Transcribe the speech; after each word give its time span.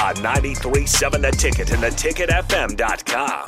On 0.00 0.14
93.7 0.14 1.20
The 1.20 1.30
Ticket 1.30 1.70
and 1.72 1.82
theticketfm.com. 1.82 3.44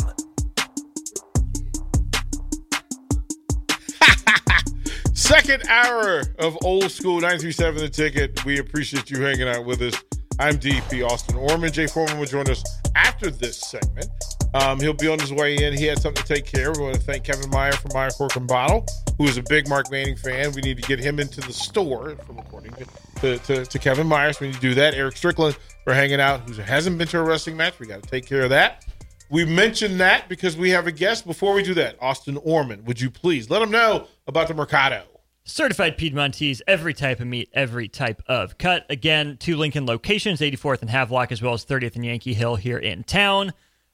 Second 5.15 5.67
hour 5.67 6.25
of 6.39 6.59
old 6.63 6.91
school 6.91 7.15
937 7.15 7.81
The 7.81 7.89
Ticket. 7.89 8.45
We 8.45 8.59
appreciate 8.59 9.11
you 9.11 9.23
hanging 9.23 9.49
out 9.49 9.65
with 9.65 9.81
us. 9.81 9.95
I'm 10.39 10.59
DP 10.59 11.09
Austin 11.09 11.37
Orman. 11.37 11.73
Jay 11.73 11.87
Foreman 11.87 12.19
will 12.19 12.27
join 12.27 12.51
us 12.51 12.63
after 12.95 13.31
this 13.31 13.59
segment. 13.59 14.11
Um, 14.53 14.79
he'll 14.79 14.93
be 14.93 15.09
on 15.09 15.19
his 15.19 15.33
way 15.33 15.57
in. 15.57 15.73
He 15.73 15.87
had 15.87 16.01
something 16.01 16.23
to 16.23 16.35
take 16.35 16.45
care 16.45 16.71
of. 16.71 16.77
We 16.77 16.83
want 16.83 16.97
to 16.97 17.01
thank 17.01 17.25
Kevin 17.25 17.49
Meyer 17.49 17.73
from 17.73 17.93
Meyer 17.95 18.11
Cork 18.11 18.37
and 18.37 18.47
Bottle, 18.47 18.85
who 19.17 19.25
is 19.25 19.39
a 19.39 19.43
big 19.49 19.69
Mark 19.69 19.91
Manning 19.91 20.17
fan. 20.17 20.53
We 20.53 20.61
need 20.61 20.77
to 20.77 20.87
get 20.87 20.99
him 20.99 21.19
into 21.19 21.41
the 21.41 21.53
store, 21.55 22.15
from 22.27 22.39
according 22.39 22.75
to, 23.21 23.39
to, 23.39 23.65
to 23.65 23.79
Kevin 23.79 24.07
Myers. 24.07 24.39
We 24.39 24.49
need 24.49 24.57
to 24.57 24.61
do 24.61 24.75
that. 24.75 24.93
Eric 24.93 25.17
Strickland 25.17 25.57
for 25.85 25.95
hanging 25.95 26.21
out, 26.21 26.49
who 26.49 26.61
hasn't 26.61 26.99
been 26.99 27.09
to 27.09 27.19
a 27.19 27.23
wrestling 27.23 27.57
match. 27.57 27.79
We 27.79 27.87
got 27.87 28.03
to 28.03 28.09
take 28.09 28.27
care 28.27 28.43
of 28.43 28.51
that. 28.51 28.85
We 29.31 29.45
mentioned 29.45 29.99
that 30.01 30.29
because 30.29 30.57
we 30.57 30.71
have 30.71 30.87
a 30.87 30.93
guest. 30.93 31.27
Before 31.27 31.55
we 31.55 31.63
do 31.63 31.75
that, 31.75 31.97
Austin 32.01 32.37
Orman, 32.39 32.85
would 32.85 33.01
you 33.01 33.11
please 33.11 33.49
let 33.49 33.63
him 33.63 33.71
know 33.71 34.07
about 34.27 34.49
the 34.49 34.55
Mercado? 34.55 35.05
Certified 35.45 35.97
Piedmontese, 35.97 36.63
every 36.69 36.95
type 36.95 37.19
of 37.19 37.27
meat, 37.27 37.49
every 37.53 37.89
type 37.89 38.23
of 38.29 38.59
cut. 38.59 38.87
Again, 38.89 39.39
two 39.41 39.57
Lincoln 39.57 39.87
locations, 39.87 40.41
84th 40.41 40.83
and 40.83 40.91
Havelock, 40.91 41.33
as 41.33 41.43
well 41.43 41.55
as 41.55 41.65
30th 41.65 41.97
and 41.97 42.05
Yankee 42.05 42.35
Hill 42.35 42.57
here 42.57 42.79
in 42.79 43.03
town. 43.03 43.53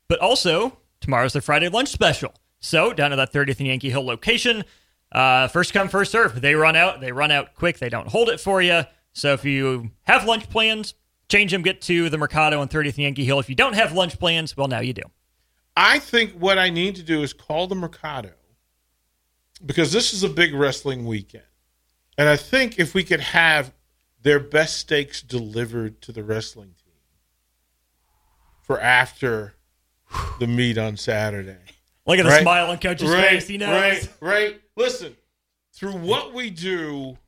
But 0.08 0.18
also, 0.18 0.76
tomorrow's 1.00 1.32
their 1.32 1.42
Friday 1.42 1.68
lunch 1.68 1.88
special. 1.88 2.34
So, 2.60 2.92
down 2.92 3.10
to 3.10 3.16
that 3.16 3.32
30th 3.32 3.58
and 3.58 3.68
Yankee 3.68 3.90
Hill 3.90 4.04
location, 4.04 4.64
uh, 5.12 5.48
first 5.48 5.72
come, 5.72 5.88
first 5.88 6.12
serve. 6.12 6.40
They 6.40 6.54
run 6.54 6.76
out. 6.76 7.00
They 7.00 7.12
run 7.12 7.30
out 7.30 7.54
quick. 7.54 7.78
They 7.78 7.88
don't 7.88 8.08
hold 8.08 8.28
it 8.28 8.40
for 8.40 8.60
you. 8.60 8.82
So, 9.12 9.32
if 9.32 9.44
you 9.44 9.90
have 10.02 10.26
lunch 10.26 10.50
plans, 10.50 10.94
change 11.28 11.52
them, 11.52 11.62
get 11.62 11.80
to 11.82 12.08
the 12.10 12.18
Mercado 12.18 12.60
on 12.60 12.68
30th 12.68 12.94
and 12.94 12.98
Yankee 12.98 13.24
Hill. 13.24 13.38
If 13.38 13.48
you 13.48 13.54
don't 13.54 13.74
have 13.74 13.92
lunch 13.92 14.18
plans, 14.18 14.56
well, 14.56 14.68
now 14.68 14.80
you 14.80 14.92
do. 14.92 15.02
I 15.76 15.98
think 15.98 16.32
what 16.32 16.58
I 16.58 16.70
need 16.70 16.96
to 16.96 17.02
do 17.02 17.22
is 17.22 17.32
call 17.32 17.66
the 17.66 17.74
Mercado 17.74 18.32
because 19.64 19.92
this 19.92 20.12
is 20.12 20.22
a 20.22 20.28
big 20.28 20.54
wrestling 20.54 21.06
weekend. 21.06 21.44
And 22.16 22.28
I 22.28 22.36
think 22.36 22.78
if 22.78 22.94
we 22.94 23.04
could 23.04 23.20
have 23.20 23.72
their 24.22 24.40
best 24.40 24.78
steaks 24.78 25.22
delivered 25.22 26.02
to 26.02 26.12
the 26.12 26.24
wrestling 26.24 26.74
team 26.82 26.94
for 28.62 28.80
after 28.80 29.54
the 30.40 30.46
meet 30.46 30.78
on 30.78 30.96
Saturday. 30.96 31.58
Look 32.06 32.18
at 32.18 32.24
the 32.24 32.30
Right. 32.30 32.42
smile 32.42 32.70
on 32.70 32.78
Coach's 32.78 33.10
right, 33.10 33.28
face. 33.28 33.46
He 33.46 33.58
knows. 33.58 33.70
Right, 33.70 34.08
right. 34.20 34.60
Listen, 34.76 35.16
through 35.74 35.92
what 35.98 36.32
we 36.32 36.50
do, 36.50 37.18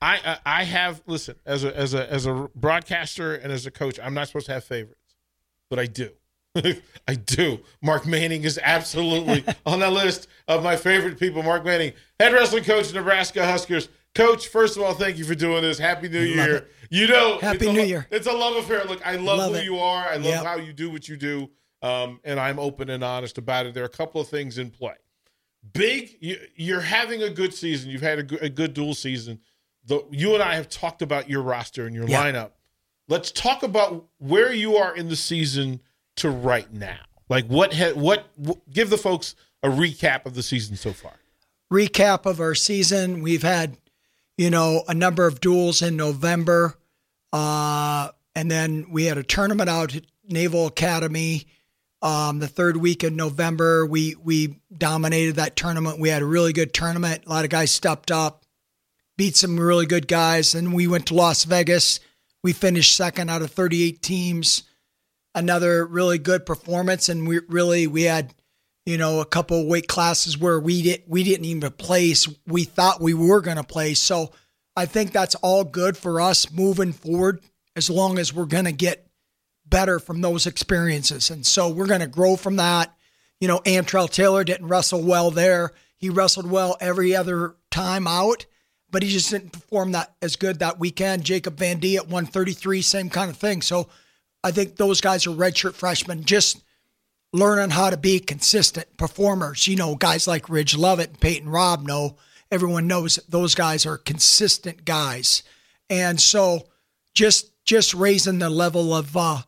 I, 0.00 0.16
I 0.44 0.60
I 0.60 0.64
have 0.64 1.02
listen 1.06 1.36
as 1.44 1.64
a 1.64 1.76
as 1.76 1.94
a 1.94 2.10
as 2.12 2.26
a 2.26 2.48
broadcaster 2.54 3.34
and 3.34 3.52
as 3.52 3.66
a 3.66 3.70
coach, 3.70 3.98
I'm 4.02 4.14
not 4.14 4.28
supposed 4.28 4.46
to 4.46 4.52
have 4.52 4.64
favorites, 4.64 5.16
but 5.70 5.78
I 5.78 5.86
do. 5.86 6.10
I 7.06 7.14
do. 7.14 7.60
Mark 7.82 8.06
Manning 8.06 8.44
is 8.44 8.58
absolutely 8.62 9.44
on 9.66 9.80
that 9.80 9.92
list 9.92 10.28
of 10.48 10.62
my 10.62 10.76
favorite 10.76 11.18
people. 11.18 11.42
Mark 11.42 11.64
Manning, 11.64 11.92
head 12.18 12.32
wrestling 12.32 12.64
coach, 12.64 12.92
Nebraska 12.92 13.44
Huskers. 13.44 13.88
Coach, 14.14 14.48
first 14.48 14.76
of 14.76 14.82
all, 14.82 14.94
thank 14.94 15.18
you 15.18 15.24
for 15.24 15.34
doing 15.34 15.62
this. 15.62 15.78
Happy 15.78 16.08
New 16.08 16.18
Love 16.36 16.46
Year. 16.48 16.56
it. 16.56 16.72
You 16.90 17.06
know, 17.06 17.38
Happy 17.38 17.70
New 17.70 17.78
lo- 17.80 17.84
Year. 17.84 18.06
It's 18.10 18.26
a 18.26 18.32
love 18.32 18.56
affair. 18.56 18.82
Look, 18.84 19.06
I 19.06 19.16
love, 19.16 19.38
Love 19.38 19.52
who 19.52 19.58
it. 19.58 19.64
you 19.64 19.78
are. 19.78 20.08
I 20.08 20.14
love 20.16 20.24
Yep. 20.24 20.44
how 20.44 20.56
you 20.56 20.72
do 20.72 20.90
what 20.90 21.06
you 21.08 21.16
do. 21.16 21.50
Um, 21.82 22.18
and 22.24 22.40
I'm 22.40 22.58
open 22.58 22.88
and 22.90 23.04
honest 23.04 23.38
about 23.38 23.66
it. 23.66 23.74
There 23.74 23.82
are 23.84 23.86
a 23.86 23.90
couple 23.90 24.20
of 24.20 24.26
things 24.28 24.58
in 24.58 24.70
play. 24.70 24.94
Big, 25.72 26.16
you, 26.20 26.38
you're 26.56 26.80
having 26.80 27.22
a 27.22 27.30
good 27.30 27.52
season. 27.52 27.90
You've 27.90 28.00
had 28.02 28.32
a 28.32 28.44
a 28.44 28.48
good 28.48 28.74
dual 28.74 28.94
season. 28.94 29.40
The, 29.88 30.04
you 30.10 30.34
and 30.34 30.42
I 30.42 30.54
have 30.54 30.68
talked 30.68 31.02
about 31.02 31.28
your 31.28 31.42
roster 31.42 31.86
and 31.86 31.94
your 31.94 32.08
Yeah. 32.08 32.22
lineup. 32.24 32.50
Let's 33.08 33.30
talk 33.32 33.62
about 33.62 34.06
where 34.18 34.52
you 34.52 34.76
are 34.76 34.94
in 34.94 35.08
the 35.08 35.16
season 35.16 35.80
to 36.16 36.30
right 36.30 36.72
now. 36.72 36.98
Like 37.28 37.46
what? 37.46 37.74
Ha, 37.74 37.92
what? 37.94 38.26
wh- 38.46 38.52
Give 38.72 38.88
the 38.90 38.98
folks 38.98 39.34
a 39.62 39.68
recap 39.68 40.24
of 40.26 40.34
the 40.34 40.42
season 40.42 40.76
so 40.76 40.92
far. 40.92 41.14
recap 41.72 42.24
of 42.24 42.40
our 42.40 42.54
season. 42.54 43.20
We've 43.22 43.42
had, 43.42 43.76
you 44.38 44.48
know, 44.50 44.84
a 44.88 44.94
number 44.94 45.26
of 45.26 45.40
duels 45.40 45.82
in 45.82 45.96
November. 45.96 46.78
Uh, 47.32 48.08
and 48.34 48.50
then 48.50 48.86
we 48.90 49.04
had 49.04 49.18
a 49.18 49.22
tournament 49.22 49.68
out 49.68 49.94
at 49.94 50.04
Naval 50.26 50.66
Academy. 50.66 51.46
Um, 52.00 52.38
the 52.38 52.46
third 52.48 52.76
week 52.76 53.02
in 53.02 53.16
November, 53.16 53.84
we 53.84 54.14
we 54.22 54.60
dominated 54.76 55.34
that 55.36 55.56
tournament. 55.56 55.98
We 55.98 56.08
had 56.10 56.22
a 56.22 56.26
really 56.26 56.52
good 56.52 56.72
tournament. 56.72 57.24
A 57.26 57.28
lot 57.28 57.44
of 57.44 57.50
guys 57.50 57.70
stepped 57.72 58.10
up, 58.12 58.44
beat 59.18 59.36
some 59.36 59.60
really 59.60 59.84
good 59.84 60.08
guys. 60.08 60.54
And 60.54 60.72
we 60.72 60.86
went 60.86 61.08
to 61.08 61.14
Las 61.14 61.44
Vegas. 61.44 62.00
We 62.42 62.54
finished 62.54 62.96
second 62.96 63.28
out 63.28 63.42
of 63.42 63.50
38 63.50 64.00
teams. 64.00 64.62
Another 65.34 65.84
really 65.84 66.16
good 66.16 66.46
performance. 66.46 67.10
And 67.10 67.28
we 67.28 67.40
really 67.48 67.86
we 67.86 68.04
had 68.04 68.32
you 68.88 68.96
know, 68.96 69.20
a 69.20 69.26
couple 69.26 69.66
weight 69.66 69.86
classes 69.86 70.38
where 70.38 70.58
we 70.58 70.80
did 70.80 71.02
we 71.06 71.22
didn't 71.22 71.44
even 71.44 71.70
place. 71.72 72.26
We 72.46 72.64
thought 72.64 73.02
we 73.02 73.12
were 73.12 73.42
going 73.42 73.58
to 73.58 73.62
play. 73.62 73.92
So 73.92 74.32
I 74.74 74.86
think 74.86 75.12
that's 75.12 75.34
all 75.34 75.62
good 75.62 75.98
for 75.98 76.22
us 76.22 76.50
moving 76.50 76.94
forward 76.94 77.42
as 77.76 77.90
long 77.90 78.18
as 78.18 78.32
we're 78.32 78.46
going 78.46 78.64
to 78.64 78.72
get 78.72 79.06
better 79.66 79.98
from 79.98 80.22
those 80.22 80.46
experiences. 80.46 81.28
And 81.28 81.44
so 81.44 81.68
we're 81.68 81.86
going 81.86 82.00
to 82.00 82.06
grow 82.06 82.34
from 82.36 82.56
that. 82.56 82.96
You 83.42 83.48
know, 83.48 83.58
Antrell 83.66 84.08
Taylor 84.08 84.42
didn't 84.42 84.68
wrestle 84.68 85.02
well 85.02 85.30
there. 85.30 85.72
He 85.98 86.08
wrestled 86.08 86.50
well 86.50 86.78
every 86.80 87.14
other 87.14 87.56
time 87.70 88.06
out, 88.06 88.46
but 88.90 89.02
he 89.02 89.10
just 89.10 89.30
didn't 89.30 89.52
perform 89.52 89.92
that 89.92 90.14
as 90.22 90.36
good 90.36 90.58
that 90.58 90.78
weekend. 90.78 91.24
Jacob 91.24 91.58
Van 91.58 91.78
Dee 91.78 91.96
at 91.96 92.04
133, 92.04 92.82
same 92.82 93.10
kind 93.10 93.30
of 93.30 93.36
thing. 93.36 93.62
So 93.62 93.88
I 94.42 94.50
think 94.50 94.76
those 94.76 95.00
guys 95.00 95.26
are 95.26 95.30
redshirt 95.30 95.74
freshmen. 95.74 96.24
Just 96.24 96.62
learning 97.32 97.70
how 97.70 97.90
to 97.90 97.96
be 97.96 98.18
consistent 98.18 98.96
performers. 98.96 99.66
You 99.66 99.76
know, 99.76 99.94
guys 99.94 100.26
like 100.26 100.48
Ridge 100.48 100.76
Lovett 100.76 101.10
and 101.10 101.20
Peyton 101.20 101.48
Robb 101.48 101.86
know 101.86 102.16
everyone 102.50 102.86
knows 102.86 103.16
those 103.28 103.54
guys 103.54 103.84
are 103.84 103.98
consistent 103.98 104.84
guys. 104.84 105.42
And 105.90 106.20
so 106.20 106.68
just 107.14 107.52
just 107.64 107.92
raising 107.94 108.38
the 108.38 108.48
level 108.50 108.94
of 108.94 109.16
uh, 109.16 109.42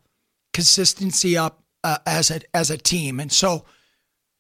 consistency 0.53 1.37
up 1.37 1.63
uh, 1.83 1.99
as 2.07 2.31
a 2.31 2.41
as 2.55 2.71
a 2.71 2.79
team. 2.79 3.21
And 3.21 3.33
so 3.33 3.65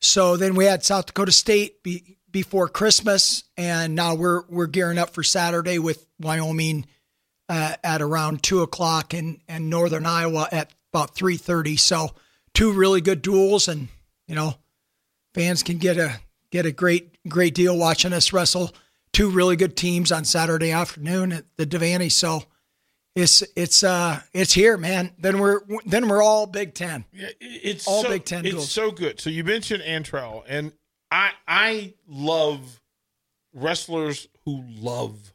so 0.01 0.37
then 0.37 0.55
we 0.55 0.65
had 0.65 0.85
South 0.85 1.07
Dakota 1.07 1.33
State 1.33 1.83
be, 1.83 2.19
before 2.31 2.69
Christmas, 2.69 3.45
and 3.57 3.95
now 3.95 4.15
we're 4.15 4.43
we're 4.49 4.67
gearing 4.67 4.99
up 4.99 5.11
for 5.11 5.23
Saturday 5.23 5.79
with 5.79 6.07
Wyoming 6.21 6.87
uh, 7.49 7.75
at 7.83 8.03
around 8.03 8.43
two 8.43 8.63
o'clock, 8.63 9.15
and 9.15 9.41
and 9.49 9.71
Northern 9.71 10.07
Iowa 10.07 10.49
at 10.53 10.73
about 10.93 11.15
3:30. 11.15 11.79
So 11.79 12.11
two 12.55 12.73
really 12.73 13.01
good 13.01 13.23
duels, 13.23 13.69
and 13.69 13.89
you 14.27 14.35
know, 14.35 14.55
fans 15.35 15.63
can 15.63 15.79
get 15.79 15.97
a 15.97 16.21
get 16.51 16.67
a 16.67 16.73
great 16.73 17.17
great 17.29 17.55
deal 17.55 17.77
watching 17.77 18.13
us 18.13 18.33
wrestle 18.33 18.73
two 19.13 19.31
really 19.31 19.57
good 19.57 19.77
teams 19.77 20.13
on 20.13 20.25
Saturday 20.25 20.71
afternoon 20.71 21.33
at 21.33 21.45
the 21.57 21.67
Devaney. 21.67 22.11
So 22.11 22.45
it's 23.17 23.43
it's 23.57 23.83
uh 23.83 24.21
it's 24.33 24.53
here, 24.53 24.77
man. 24.77 25.13
Then 25.19 25.39
we're 25.39 25.61
then 25.85 26.09
we're 26.09 26.23
all 26.23 26.47
Big 26.47 26.75
Ten. 26.75 27.05
It's 27.13 27.87
all 27.87 28.03
so, 28.03 28.09
Big 28.09 28.25
Ten 28.25 28.45
It's 28.45 28.55
duels. 28.55 28.71
so 28.71 28.91
good. 28.91 29.21
So 29.21 29.31
you 29.31 29.45
mentioned 29.45 29.83
Antrell, 29.83 30.45
and 30.47 30.73
I 31.11 31.33
I 31.47 31.95
love 32.09 32.81
wrestlers 33.53 34.29
who 34.45 34.63
love 34.69 35.33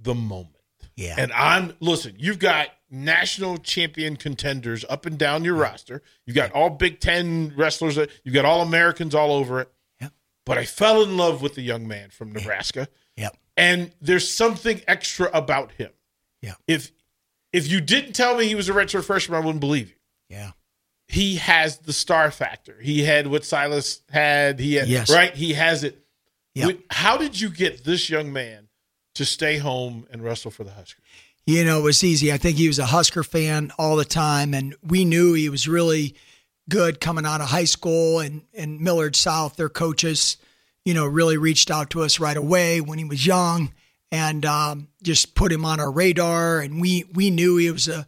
the 0.00 0.14
moment. 0.14 0.50
Yeah. 0.96 1.16
And 1.18 1.32
I'm 1.32 1.74
listen. 1.80 2.14
You've 2.18 2.38
got 2.38 2.68
national 2.90 3.58
champion 3.58 4.16
contenders 4.16 4.84
up 4.88 5.06
and 5.06 5.18
down 5.18 5.44
your 5.44 5.54
roster. 5.54 6.02
You've 6.26 6.36
got 6.36 6.52
all 6.52 6.70
Big 6.70 7.00
Ten 7.00 7.52
wrestlers. 7.56 7.96
That, 7.96 8.10
you've 8.22 8.34
got 8.34 8.44
all 8.44 8.62
Americans 8.62 9.14
all 9.14 9.32
over 9.32 9.60
it. 9.60 9.68
Yep. 10.00 10.12
But 10.46 10.58
I 10.58 10.64
fell 10.64 11.02
in 11.02 11.16
love 11.16 11.42
with 11.42 11.54
the 11.54 11.62
young 11.62 11.88
man 11.88 12.10
from 12.10 12.32
Nebraska. 12.32 12.88
Yep. 13.16 13.36
And 13.56 13.92
there's 14.00 14.30
something 14.30 14.80
extra 14.86 15.30
about 15.32 15.72
him. 15.72 15.90
Yeah. 16.42 16.54
If 16.66 16.92
if 17.52 17.68
you 17.70 17.80
didn't 17.80 18.12
tell 18.12 18.36
me 18.36 18.46
he 18.46 18.54
was 18.54 18.68
a 18.68 18.72
redshirt 18.72 19.04
freshman, 19.04 19.40
I 19.40 19.44
wouldn't 19.44 19.60
believe 19.60 19.88
you 19.88 20.36
Yeah. 20.36 20.52
He 21.08 21.36
has 21.36 21.78
the 21.78 21.92
star 21.92 22.30
factor. 22.30 22.76
He 22.80 23.04
had 23.04 23.26
what 23.26 23.44
Silas 23.44 24.00
had. 24.10 24.58
He 24.58 24.74
had 24.74 24.88
Yes. 24.88 25.10
right. 25.10 25.34
He 25.34 25.54
has 25.54 25.84
it. 25.84 25.98
Yep. 26.54 26.78
How 26.90 27.16
did 27.16 27.40
you 27.40 27.50
get 27.50 27.84
this 27.84 28.08
young 28.08 28.32
man 28.32 28.68
to 29.16 29.24
stay 29.24 29.58
home 29.58 30.06
and 30.10 30.22
wrestle 30.22 30.50
for 30.50 30.64
the 30.64 30.70
Huskers? 30.70 31.04
You 31.46 31.64
know, 31.64 31.80
it 31.80 31.82
was 31.82 32.02
easy. 32.02 32.32
I 32.32 32.38
think 32.38 32.56
he 32.56 32.68
was 32.68 32.78
a 32.78 32.86
Husker 32.86 33.22
fan 33.22 33.70
all 33.76 33.96
the 33.96 34.04
time, 34.04 34.54
and 34.54 34.74
we 34.82 35.04
knew 35.04 35.34
he 35.34 35.50
was 35.50 35.68
really 35.68 36.14
good 36.70 37.00
coming 37.00 37.26
out 37.26 37.40
of 37.42 37.48
high 37.48 37.64
school. 37.66 38.20
And 38.20 38.42
and 38.54 38.80
Millard 38.80 39.14
South, 39.14 39.56
their 39.56 39.68
coaches, 39.68 40.38
you 40.86 40.94
know, 40.94 41.04
really 41.06 41.36
reached 41.36 41.70
out 41.70 41.90
to 41.90 42.02
us 42.02 42.18
right 42.18 42.36
away 42.36 42.80
when 42.80 42.98
he 42.98 43.04
was 43.04 43.26
young, 43.26 43.74
and 44.10 44.46
um, 44.46 44.88
just 45.02 45.34
put 45.34 45.52
him 45.52 45.66
on 45.66 45.80
our 45.80 45.90
radar. 45.90 46.60
And 46.60 46.80
we 46.80 47.04
we 47.12 47.28
knew 47.30 47.58
he 47.58 47.70
was 47.70 47.88
a 47.88 48.06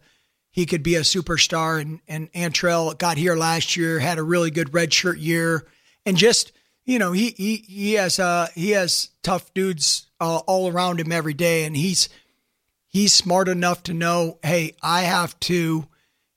he 0.57 0.65
could 0.65 0.81
be 0.81 0.95
a 0.95 1.01
superstar. 1.01 1.79
And 1.79 2.01
and 2.07 2.33
Antrell 2.33 2.97
got 2.97 3.17
here 3.17 3.35
last 3.35 3.77
year, 3.77 3.99
had 3.99 4.17
a 4.17 4.23
really 4.23 4.51
good 4.51 4.71
redshirt 4.71 5.21
year, 5.21 5.65
and 6.05 6.17
just 6.17 6.51
you 6.83 6.99
know 6.99 7.11
he 7.11 7.29
he 7.37 7.57
he 7.67 7.93
has 7.93 8.19
uh 8.19 8.47
he 8.55 8.71
has 8.71 9.11
tough 9.21 9.53
dudes 9.53 10.07
uh, 10.19 10.37
all 10.39 10.69
around 10.69 10.99
him 10.99 11.11
every 11.11 11.35
day, 11.35 11.63
and 11.65 11.77
he's 11.77 12.09
he's 12.87 13.13
smart 13.13 13.47
enough 13.47 13.83
to 13.83 13.93
know, 13.93 14.39
hey, 14.41 14.75
I 14.81 15.01
have 15.01 15.39
to, 15.41 15.87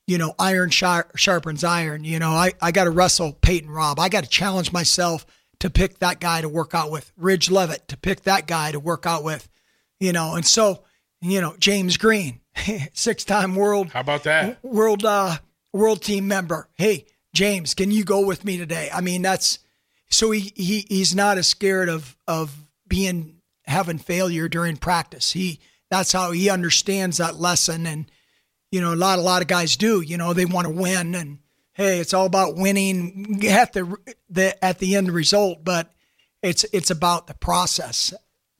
you 0.05 0.17
know, 0.19 0.35
iron 0.37 0.69
sharpens 0.69 1.63
iron. 1.63 2.03
You 2.03 2.19
know, 2.19 2.29
I, 2.29 2.51
I 2.61 2.71
got 2.71 2.83
to 2.83 2.91
wrestle 2.91 3.33
Peyton 3.33 3.71
Robb. 3.71 3.99
I 3.99 4.09
got 4.09 4.23
to 4.23 4.29
challenge 4.29 4.71
myself 4.71 5.25
to 5.61 5.71
pick 5.71 5.97
that 5.99 6.19
guy 6.19 6.41
to 6.41 6.49
work 6.49 6.75
out 6.75 6.91
with. 6.91 7.11
Ridge 7.17 7.49
Lovett 7.49 7.87
to 7.87 7.97
pick 7.97 8.21
that 8.23 8.45
guy 8.45 8.71
to 8.71 8.79
work 8.79 9.07
out 9.07 9.23
with, 9.23 9.49
you 9.99 10.13
know. 10.13 10.35
And 10.35 10.45
so, 10.45 10.83
you 11.21 11.41
know, 11.41 11.55
James 11.57 11.97
Green, 11.97 12.40
six 12.93 13.23
time 13.23 13.55
world 13.55 13.91
How 13.91 14.01
about 14.01 14.23
that? 14.23 14.63
world 14.63 15.05
uh 15.05 15.37
world 15.73 16.01
team 16.01 16.27
member. 16.27 16.67
Hey, 16.75 17.05
James, 17.33 17.73
can 17.73 17.91
you 17.91 18.03
go 18.03 18.25
with 18.25 18.43
me 18.43 18.57
today? 18.57 18.89
I 18.93 19.01
mean, 19.01 19.21
that's 19.21 19.59
so 20.09 20.31
he, 20.31 20.51
he 20.55 20.85
he's 20.89 21.15
not 21.15 21.37
as 21.37 21.47
scared 21.47 21.89
of 21.89 22.17
of 22.27 22.53
being 22.87 23.37
having 23.65 23.97
failure 23.97 24.49
during 24.49 24.77
practice. 24.77 25.31
He 25.31 25.59
that's 25.89 26.11
how 26.11 26.31
he 26.31 26.49
understands 26.49 27.17
that 27.17 27.35
lesson 27.35 27.85
and 27.85 28.11
you 28.71 28.79
know, 28.79 28.93
a 28.93 28.95
lot 28.95 29.19
a 29.19 29.21
lot 29.21 29.41
of 29.41 29.47
guys 29.47 29.77
do, 29.77 30.01
you 30.01 30.17
know, 30.17 30.33
they 30.33 30.45
want 30.45 30.67
to 30.67 30.73
win 30.73 31.15
and 31.15 31.39
hey, 31.73 31.99
it's 31.99 32.13
all 32.13 32.25
about 32.25 32.55
winning 32.55 33.41
at 33.47 33.73
the 33.73 33.95
the 34.29 34.63
at 34.63 34.79
the 34.79 34.95
end 34.95 35.11
result, 35.11 35.63
but 35.63 35.91
it's 36.41 36.65
it's 36.73 36.89
about 36.89 37.27
the 37.27 37.33
process. 37.33 38.13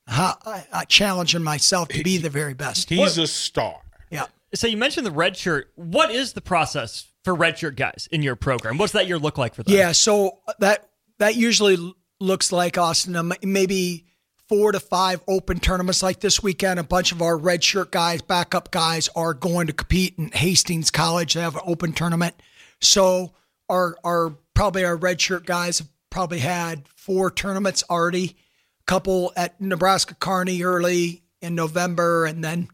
How, 0.07 0.37
I, 0.45 0.65
I 0.73 0.85
challenging 0.85 1.43
myself 1.43 1.89
to 1.89 2.03
be 2.03 2.17
the 2.17 2.29
very 2.29 2.53
best. 2.53 2.89
He's 2.89 3.17
a 3.17 3.27
star. 3.27 3.81
Yeah. 4.09 4.25
So 4.53 4.67
you 4.67 4.77
mentioned 4.77 5.05
the 5.05 5.11
red 5.11 5.37
shirt. 5.37 5.71
What 5.75 6.11
is 6.11 6.33
the 6.33 6.41
process 6.41 7.07
for 7.23 7.33
red 7.33 7.57
shirt 7.57 7.75
guys 7.75 8.09
in 8.11 8.21
your 8.21 8.35
program? 8.35 8.77
What's 8.77 8.93
that 8.93 9.07
year 9.07 9.19
look 9.19 9.37
like 9.37 9.55
for 9.55 9.63
them? 9.63 9.75
Yeah, 9.75 9.91
so 9.93 10.39
that 10.59 10.89
that 11.19 11.35
usually 11.35 11.77
looks 12.19 12.51
like 12.51 12.77
Austin, 12.77 13.15
um, 13.15 13.33
maybe 13.41 14.05
four 14.49 14.73
to 14.73 14.79
five 14.79 15.21
open 15.27 15.59
tournaments 15.59 16.03
like 16.03 16.19
this 16.19 16.43
weekend. 16.43 16.79
A 16.79 16.83
bunch 16.83 17.11
of 17.11 17.21
our 17.21 17.37
red 17.37 17.63
shirt 17.63 17.91
guys, 17.91 18.21
backup 18.21 18.71
guys, 18.71 19.07
are 19.15 19.33
going 19.33 19.67
to 19.67 19.73
compete 19.73 20.15
in 20.17 20.29
Hastings 20.31 20.91
College. 20.91 21.35
They 21.35 21.41
have 21.41 21.55
an 21.55 21.61
open 21.65 21.93
tournament. 21.93 22.35
So 22.81 23.33
our 23.69 23.95
our 24.03 24.35
probably 24.53 24.83
our 24.83 24.97
red 24.97 25.21
shirt 25.21 25.45
guys 25.45 25.79
have 25.79 25.87
probably 26.09 26.39
had 26.39 26.87
four 26.89 27.31
tournaments 27.31 27.83
already. 27.89 28.35
Couple 28.85 29.31
at 29.35 29.59
Nebraska 29.61 30.15
Kearney 30.15 30.63
early 30.63 31.23
in 31.41 31.55
November, 31.55 32.25
and 32.25 32.43
then 32.43 32.69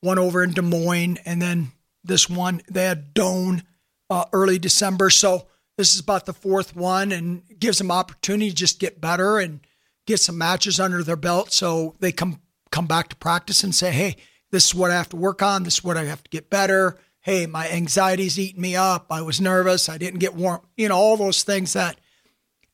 one 0.00 0.18
over 0.18 0.42
in 0.42 0.52
Des 0.52 0.62
Moines, 0.62 1.18
and 1.24 1.42
then 1.42 1.72
this 2.04 2.28
one 2.28 2.62
they 2.70 2.84
had 2.84 3.14
Doane 3.14 3.62
uh, 4.10 4.24
early 4.32 4.58
December. 4.58 5.10
So 5.10 5.46
this 5.76 5.94
is 5.94 6.00
about 6.00 6.26
the 6.26 6.32
fourth 6.32 6.74
one, 6.74 7.12
and 7.12 7.42
gives 7.58 7.78
them 7.78 7.90
opportunity 7.90 8.50
to 8.50 8.56
just 8.56 8.80
get 8.80 9.00
better 9.00 9.38
and 9.38 9.60
get 10.06 10.20
some 10.20 10.38
matches 10.38 10.80
under 10.80 11.02
their 11.02 11.16
belt, 11.16 11.52
so 11.52 11.94
they 12.00 12.12
come 12.12 12.40
come 12.70 12.86
back 12.86 13.08
to 13.08 13.16
practice 13.16 13.62
and 13.62 13.74
say, 13.74 13.92
"Hey, 13.92 14.16
this 14.50 14.66
is 14.66 14.74
what 14.74 14.90
I 14.90 14.94
have 14.94 15.08
to 15.10 15.16
work 15.16 15.42
on. 15.42 15.64
This 15.64 15.74
is 15.74 15.84
what 15.84 15.96
I 15.96 16.04
have 16.04 16.22
to 16.22 16.30
get 16.30 16.50
better." 16.50 16.98
Hey, 17.20 17.46
my 17.46 17.68
anxiety's 17.68 18.38
eating 18.38 18.62
me 18.62 18.74
up. 18.74 19.06
I 19.10 19.20
was 19.20 19.40
nervous. 19.40 19.88
I 19.88 19.98
didn't 19.98 20.20
get 20.20 20.34
warm. 20.34 20.60
You 20.76 20.88
know, 20.88 20.96
all 20.96 21.16
those 21.16 21.42
things 21.42 21.74
that 21.74 21.98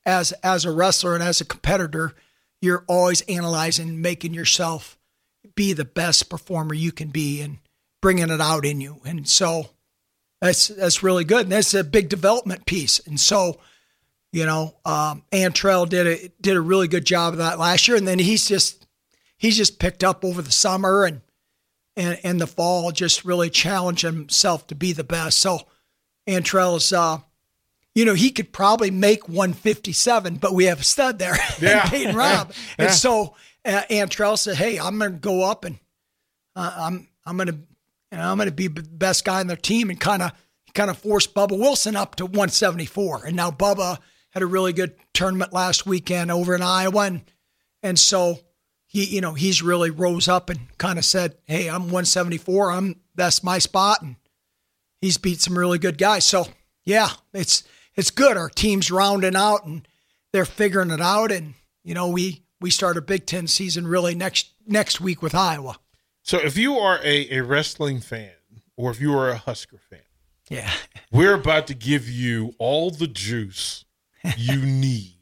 as 0.06 0.32
as 0.42 0.64
a 0.64 0.70
wrestler 0.70 1.14
and 1.14 1.22
as 1.22 1.40
a 1.40 1.44
competitor, 1.44 2.14
you're 2.64 2.84
always 2.88 3.20
analyzing, 3.22 4.02
making 4.02 4.34
yourself 4.34 4.98
be 5.54 5.72
the 5.72 5.84
best 5.84 6.28
performer 6.28 6.74
you 6.74 6.90
can 6.90 7.08
be 7.08 7.40
and 7.40 7.58
bringing 8.02 8.30
it 8.30 8.40
out 8.40 8.64
in 8.64 8.80
you. 8.80 9.00
And 9.04 9.28
so 9.28 9.70
that's 10.40 10.68
that's 10.68 11.02
really 11.02 11.24
good. 11.24 11.42
And 11.42 11.52
that's 11.52 11.74
a 11.74 11.84
big 11.84 12.08
development 12.08 12.66
piece. 12.66 12.98
And 13.06 13.20
so, 13.20 13.60
you 14.32 14.46
know, 14.46 14.76
um, 14.84 15.22
Antrell 15.30 15.88
did 15.88 16.06
a 16.06 16.28
did 16.40 16.56
a 16.56 16.60
really 16.60 16.88
good 16.88 17.04
job 17.04 17.34
of 17.34 17.38
that 17.38 17.58
last 17.58 17.86
year. 17.86 17.96
And 17.96 18.08
then 18.08 18.18
he's 18.18 18.48
just 18.48 18.86
he's 19.36 19.56
just 19.56 19.78
picked 19.78 20.02
up 20.02 20.24
over 20.24 20.42
the 20.42 20.52
summer 20.52 21.04
and 21.04 21.20
and, 21.96 22.18
and 22.24 22.40
the 22.40 22.46
fall, 22.46 22.90
just 22.90 23.24
really 23.24 23.50
challenged 23.50 24.02
himself 24.02 24.66
to 24.66 24.74
be 24.74 24.92
the 24.92 25.04
best. 25.04 25.38
So 25.38 25.60
Antrell 26.26 26.76
is 26.76 26.92
uh 26.92 27.18
you 27.94 28.04
know, 28.04 28.14
he 28.14 28.30
could 28.30 28.52
probably 28.52 28.90
make 28.90 29.28
157, 29.28 30.36
but 30.36 30.52
we 30.52 30.64
have 30.64 30.80
a 30.80 30.84
stud 30.84 31.18
there, 31.18 31.36
Yeah. 31.60 31.88
Peyton 31.88 32.16
Robb. 32.16 32.52
Yeah. 32.78 32.86
And 32.86 32.94
so 32.94 33.34
uh, 33.64 33.82
Antrell 33.90 34.38
said, 34.38 34.56
"Hey, 34.56 34.78
I'm 34.78 34.98
going 34.98 35.12
to 35.12 35.18
go 35.18 35.48
up 35.48 35.64
and 35.64 35.78
uh, 36.56 36.74
I'm 36.76 37.08
I'm 37.24 37.36
going 37.36 37.48
to 37.48 37.54
you 38.12 38.18
know 38.18 38.30
I'm 38.30 38.36
going 38.36 38.48
to 38.48 38.54
be 38.54 38.68
the 38.68 38.82
best 38.82 39.24
guy 39.24 39.40
on 39.40 39.46
their 39.46 39.56
team 39.56 39.90
and 39.90 39.98
kind 40.00 40.22
of 40.22 40.32
kind 40.74 40.90
of 40.90 40.98
force 40.98 41.26
Bubba 41.26 41.58
Wilson 41.58 41.94
up 41.96 42.16
to 42.16 42.26
174. 42.26 43.26
And 43.26 43.36
now 43.36 43.50
Bubba 43.50 43.98
had 44.30 44.42
a 44.42 44.46
really 44.46 44.72
good 44.72 44.94
tournament 45.12 45.52
last 45.52 45.86
weekend 45.86 46.30
over 46.32 46.54
in 46.56 46.62
Iowa, 46.62 47.02
and, 47.06 47.22
and 47.84 47.96
so 47.98 48.40
he 48.86 49.04
you 49.04 49.20
know 49.20 49.34
he's 49.34 49.62
really 49.62 49.90
rose 49.90 50.26
up 50.28 50.50
and 50.50 50.60
kind 50.78 50.98
of 50.98 51.04
said, 51.04 51.36
"Hey, 51.44 51.68
I'm 51.68 51.84
174. 51.84 52.70
I'm 52.72 52.96
that's 53.14 53.44
my 53.44 53.58
spot." 53.58 54.02
And 54.02 54.16
he's 55.00 55.16
beat 55.16 55.40
some 55.40 55.56
really 55.56 55.78
good 55.78 55.96
guys. 55.96 56.24
So 56.24 56.48
yeah, 56.84 57.08
it's 57.32 57.62
it's 57.96 58.10
good. 58.10 58.36
Our 58.36 58.48
team's 58.48 58.90
rounding 58.90 59.36
out 59.36 59.64
and 59.64 59.86
they're 60.32 60.44
figuring 60.44 60.90
it 60.90 61.00
out. 61.00 61.30
And 61.32 61.54
you 61.82 61.94
know, 61.94 62.08
we 62.08 62.42
we 62.60 62.70
start 62.70 62.96
a 62.96 63.02
Big 63.02 63.26
Ten 63.26 63.46
season 63.46 63.86
really 63.86 64.14
next 64.14 64.50
next 64.66 65.00
week 65.00 65.22
with 65.22 65.34
Iowa. 65.34 65.78
So 66.22 66.38
if 66.38 66.56
you 66.56 66.78
are 66.78 66.98
a, 67.02 67.38
a 67.38 67.42
wrestling 67.42 68.00
fan 68.00 68.32
or 68.76 68.90
if 68.90 69.00
you 69.00 69.16
are 69.16 69.28
a 69.28 69.36
Husker 69.36 69.78
fan, 69.90 70.00
Yeah, 70.48 70.70
we're 71.12 71.34
about 71.34 71.66
to 71.68 71.74
give 71.74 72.08
you 72.08 72.54
all 72.58 72.90
the 72.90 73.06
juice 73.06 73.84
you 74.36 74.56
need 74.64 75.12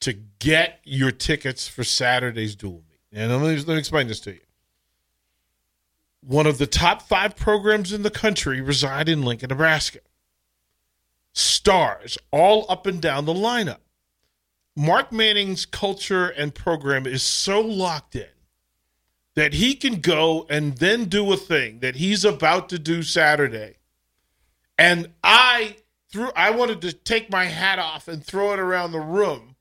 to 0.00 0.12
get 0.40 0.80
your 0.84 1.10
tickets 1.12 1.68
for 1.68 1.84
Saturday's 1.84 2.56
dual 2.56 2.82
meet. 2.90 3.00
And 3.12 3.30
let 3.30 3.40
me, 3.40 3.56
let 3.56 3.68
me 3.68 3.78
explain 3.78 4.08
this 4.08 4.20
to 4.20 4.32
you. 4.32 4.40
One 6.20 6.46
of 6.46 6.58
the 6.58 6.66
top 6.66 7.02
five 7.02 7.36
programs 7.36 7.92
in 7.92 8.02
the 8.02 8.10
country 8.10 8.60
reside 8.60 9.08
in 9.08 9.22
Lincoln, 9.22 9.48
Nebraska. 9.50 10.00
Stars 11.34 12.16
all 12.30 12.64
up 12.68 12.86
and 12.86 13.02
down 13.02 13.26
the 13.26 13.34
lineup. 13.34 13.80
Mark 14.76 15.12
Manning's 15.12 15.66
culture 15.66 16.28
and 16.28 16.54
program 16.54 17.06
is 17.06 17.22
so 17.22 17.60
locked 17.60 18.16
in 18.16 18.26
that 19.34 19.54
he 19.54 19.74
can 19.74 20.00
go 20.00 20.46
and 20.48 20.78
then 20.78 21.06
do 21.06 21.32
a 21.32 21.36
thing 21.36 21.80
that 21.80 21.96
he's 21.96 22.24
about 22.24 22.68
to 22.68 22.78
do 22.78 23.02
Saturday. 23.02 23.76
And 24.78 25.10
I 25.22 25.76
threw 26.10 26.30
I 26.36 26.50
wanted 26.50 26.80
to 26.82 26.92
take 26.92 27.30
my 27.30 27.46
hat 27.46 27.78
off 27.78 28.08
and 28.08 28.24
throw 28.24 28.52
it 28.52 28.60
around 28.60 28.92
the 28.92 29.00
room 29.00 29.56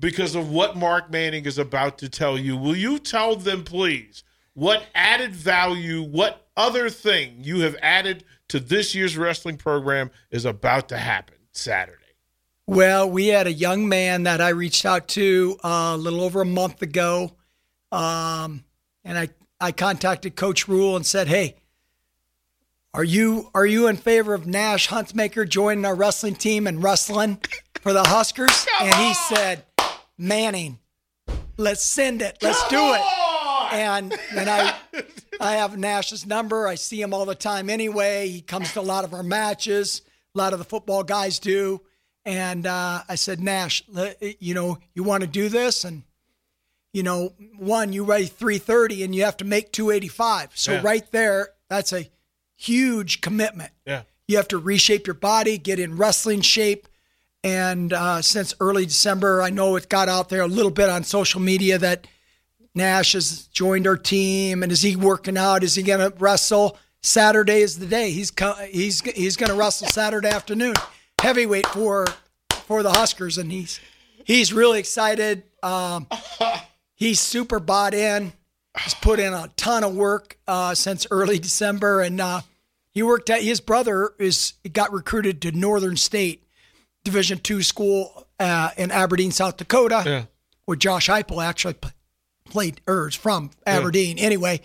because 0.00 0.34
of 0.34 0.50
what 0.50 0.76
Mark 0.76 1.10
Manning 1.10 1.44
is 1.44 1.58
about 1.58 1.98
to 1.98 2.08
tell 2.08 2.38
you. 2.38 2.56
Will 2.56 2.76
you 2.76 2.98
tell 2.98 3.34
them 3.36 3.64
please 3.64 4.22
what 4.54 4.86
added 4.94 5.34
value, 5.34 6.02
what 6.02 6.48
other 6.56 6.90
thing 6.90 7.38
you 7.42 7.60
have 7.60 7.76
added 7.82 8.24
to 8.48 8.60
this 8.60 8.94
year's 8.94 9.16
wrestling 9.16 9.56
program 9.56 10.10
is 10.30 10.44
about 10.44 10.88
to 10.88 10.98
happen 10.98 11.36
Saturday? 11.52 11.96
Well, 12.66 13.08
we 13.10 13.28
had 13.28 13.46
a 13.46 13.52
young 13.52 13.88
man 13.88 14.24
that 14.24 14.40
I 14.40 14.50
reached 14.50 14.84
out 14.84 15.08
to 15.08 15.58
uh, 15.64 15.92
a 15.94 15.96
little 15.96 16.20
over 16.20 16.42
a 16.42 16.46
month 16.46 16.82
ago, 16.82 17.32
um, 17.90 18.64
and 19.04 19.18
I 19.18 19.30
I 19.58 19.72
contacted 19.72 20.36
Coach 20.36 20.68
Rhule 20.68 20.94
and 20.94 21.06
said, 21.06 21.28
"Hey, 21.28 21.56
are 22.92 23.04
you 23.04 23.50
are 23.54 23.64
you 23.64 23.86
in 23.86 23.96
favor 23.96 24.34
of 24.34 24.46
Nash 24.46 24.88
Hutmacher 24.88 25.48
joining 25.48 25.86
our 25.86 25.94
wrestling 25.94 26.34
team 26.34 26.66
and 26.66 26.82
wrestling 26.82 27.38
for 27.80 27.94
the 27.94 28.04
Huskers?" 28.04 28.66
and 28.82 28.94
he 28.96 29.14
said, 29.14 29.64
"Manning, 30.18 30.78
let's 31.56 31.82
send 31.82 32.20
it. 32.20 32.36
Let's 32.42 32.68
do 32.68 32.76
it." 32.76 33.27
And 33.72 34.14
and 34.36 34.48
I 34.48 34.74
I 35.40 35.52
have 35.52 35.76
Nash's 35.78 36.26
number. 36.26 36.66
I 36.66 36.74
see 36.74 37.00
him 37.00 37.12
all 37.14 37.24
the 37.26 37.34
time 37.34 37.68
anyway. 37.70 38.28
He 38.28 38.40
comes 38.40 38.72
to 38.72 38.80
a 38.80 38.82
lot 38.82 39.04
of 39.04 39.12
our 39.14 39.22
matches. 39.22 40.02
A 40.34 40.38
lot 40.38 40.52
of 40.52 40.58
the 40.58 40.64
football 40.64 41.02
guys 41.04 41.38
do. 41.38 41.80
And 42.24 42.66
uh, 42.66 43.02
I 43.08 43.14
said, 43.14 43.40
Nash, 43.40 43.82
you 44.38 44.52
know, 44.54 44.78
you 44.94 45.02
want 45.02 45.22
to 45.22 45.26
do 45.26 45.48
this? 45.48 45.84
And, 45.84 46.02
you 46.92 47.02
know, 47.02 47.32
one, 47.56 47.92
you 47.92 48.04
weigh 48.04 48.26
330 48.26 49.04
and 49.04 49.14
you 49.14 49.24
have 49.24 49.36
to 49.38 49.44
make 49.44 49.72
285. 49.72 50.50
So 50.54 50.72
Yeah. 50.72 50.80
right 50.82 51.10
there, 51.10 51.50
that's 51.70 51.92
a 51.92 52.08
huge 52.54 53.20
commitment. 53.20 53.70
Yeah. 53.86 54.02
You 54.26 54.36
have 54.36 54.48
to 54.48 54.58
reshape 54.58 55.06
your 55.06 55.14
body, 55.14 55.56
get 55.56 55.78
in 55.78 55.96
wrestling 55.96 56.40
shape. 56.42 56.86
And 57.44 57.92
uh, 57.92 58.20
since 58.20 58.52
early 58.60 58.84
December, 58.84 59.40
I 59.40 59.50
know 59.50 59.76
it 59.76 59.88
got 59.88 60.08
out 60.08 60.28
there 60.28 60.42
a 60.42 60.48
little 60.48 60.72
bit 60.72 60.88
on 60.90 61.04
social 61.04 61.40
media 61.40 61.78
that 61.78 62.06
Nash 62.78 63.12
has 63.12 63.46
joined 63.48 63.86
our 63.86 63.96
team. 63.96 64.62
And 64.62 64.72
is 64.72 64.80
he 64.82 64.96
working 64.96 65.36
out? 65.36 65.62
Is 65.62 65.74
he 65.74 65.82
going 65.82 66.00
to 66.10 66.16
wrestle? 66.18 66.78
Saturday 67.02 67.60
is 67.60 67.78
the 67.78 67.86
day. 67.86 68.10
He's 68.10 68.30
co- 68.30 68.54
he's 68.70 69.00
he's 69.02 69.36
going 69.36 69.50
to 69.50 69.56
wrestle 69.56 69.86
Saturday 69.88 70.28
afternoon, 70.28 70.74
heavyweight 71.20 71.66
for 71.68 72.06
for 72.64 72.82
the 72.82 72.90
Huskers, 72.90 73.38
and 73.38 73.52
he's 73.52 73.78
he's 74.24 74.52
really 74.52 74.80
excited. 74.80 75.44
Um, 75.62 76.08
he's 76.96 77.20
super 77.20 77.60
bought 77.60 77.94
in. 77.94 78.32
He's 78.82 78.94
put 78.94 79.20
in 79.20 79.32
a 79.32 79.48
ton 79.56 79.84
of 79.84 79.94
work 79.94 80.38
uh, 80.48 80.74
since 80.74 81.06
early 81.10 81.38
December, 81.38 82.00
and 82.00 82.20
uh, 82.20 82.40
he 82.90 83.02
worked 83.04 83.30
at 83.30 83.42
his 83.42 83.60
brother 83.60 84.12
is 84.18 84.54
got 84.72 84.92
recruited 84.92 85.40
to 85.42 85.52
Northern 85.52 85.96
State 85.96 86.44
Division 87.04 87.38
two 87.38 87.62
school 87.62 88.26
uh, 88.40 88.70
in 88.76 88.90
Aberdeen, 88.90 89.30
South 89.30 89.56
Dakota, 89.56 90.02
Yeah. 90.04 90.24
where 90.64 90.76
Josh 90.76 91.08
Heupel 91.08 91.42
actually 91.44 91.74
played 92.48 92.80
or 92.86 93.08
is 93.08 93.14
from 93.14 93.50
Aberdeen. 93.66 94.18
Anyway, 94.18 94.60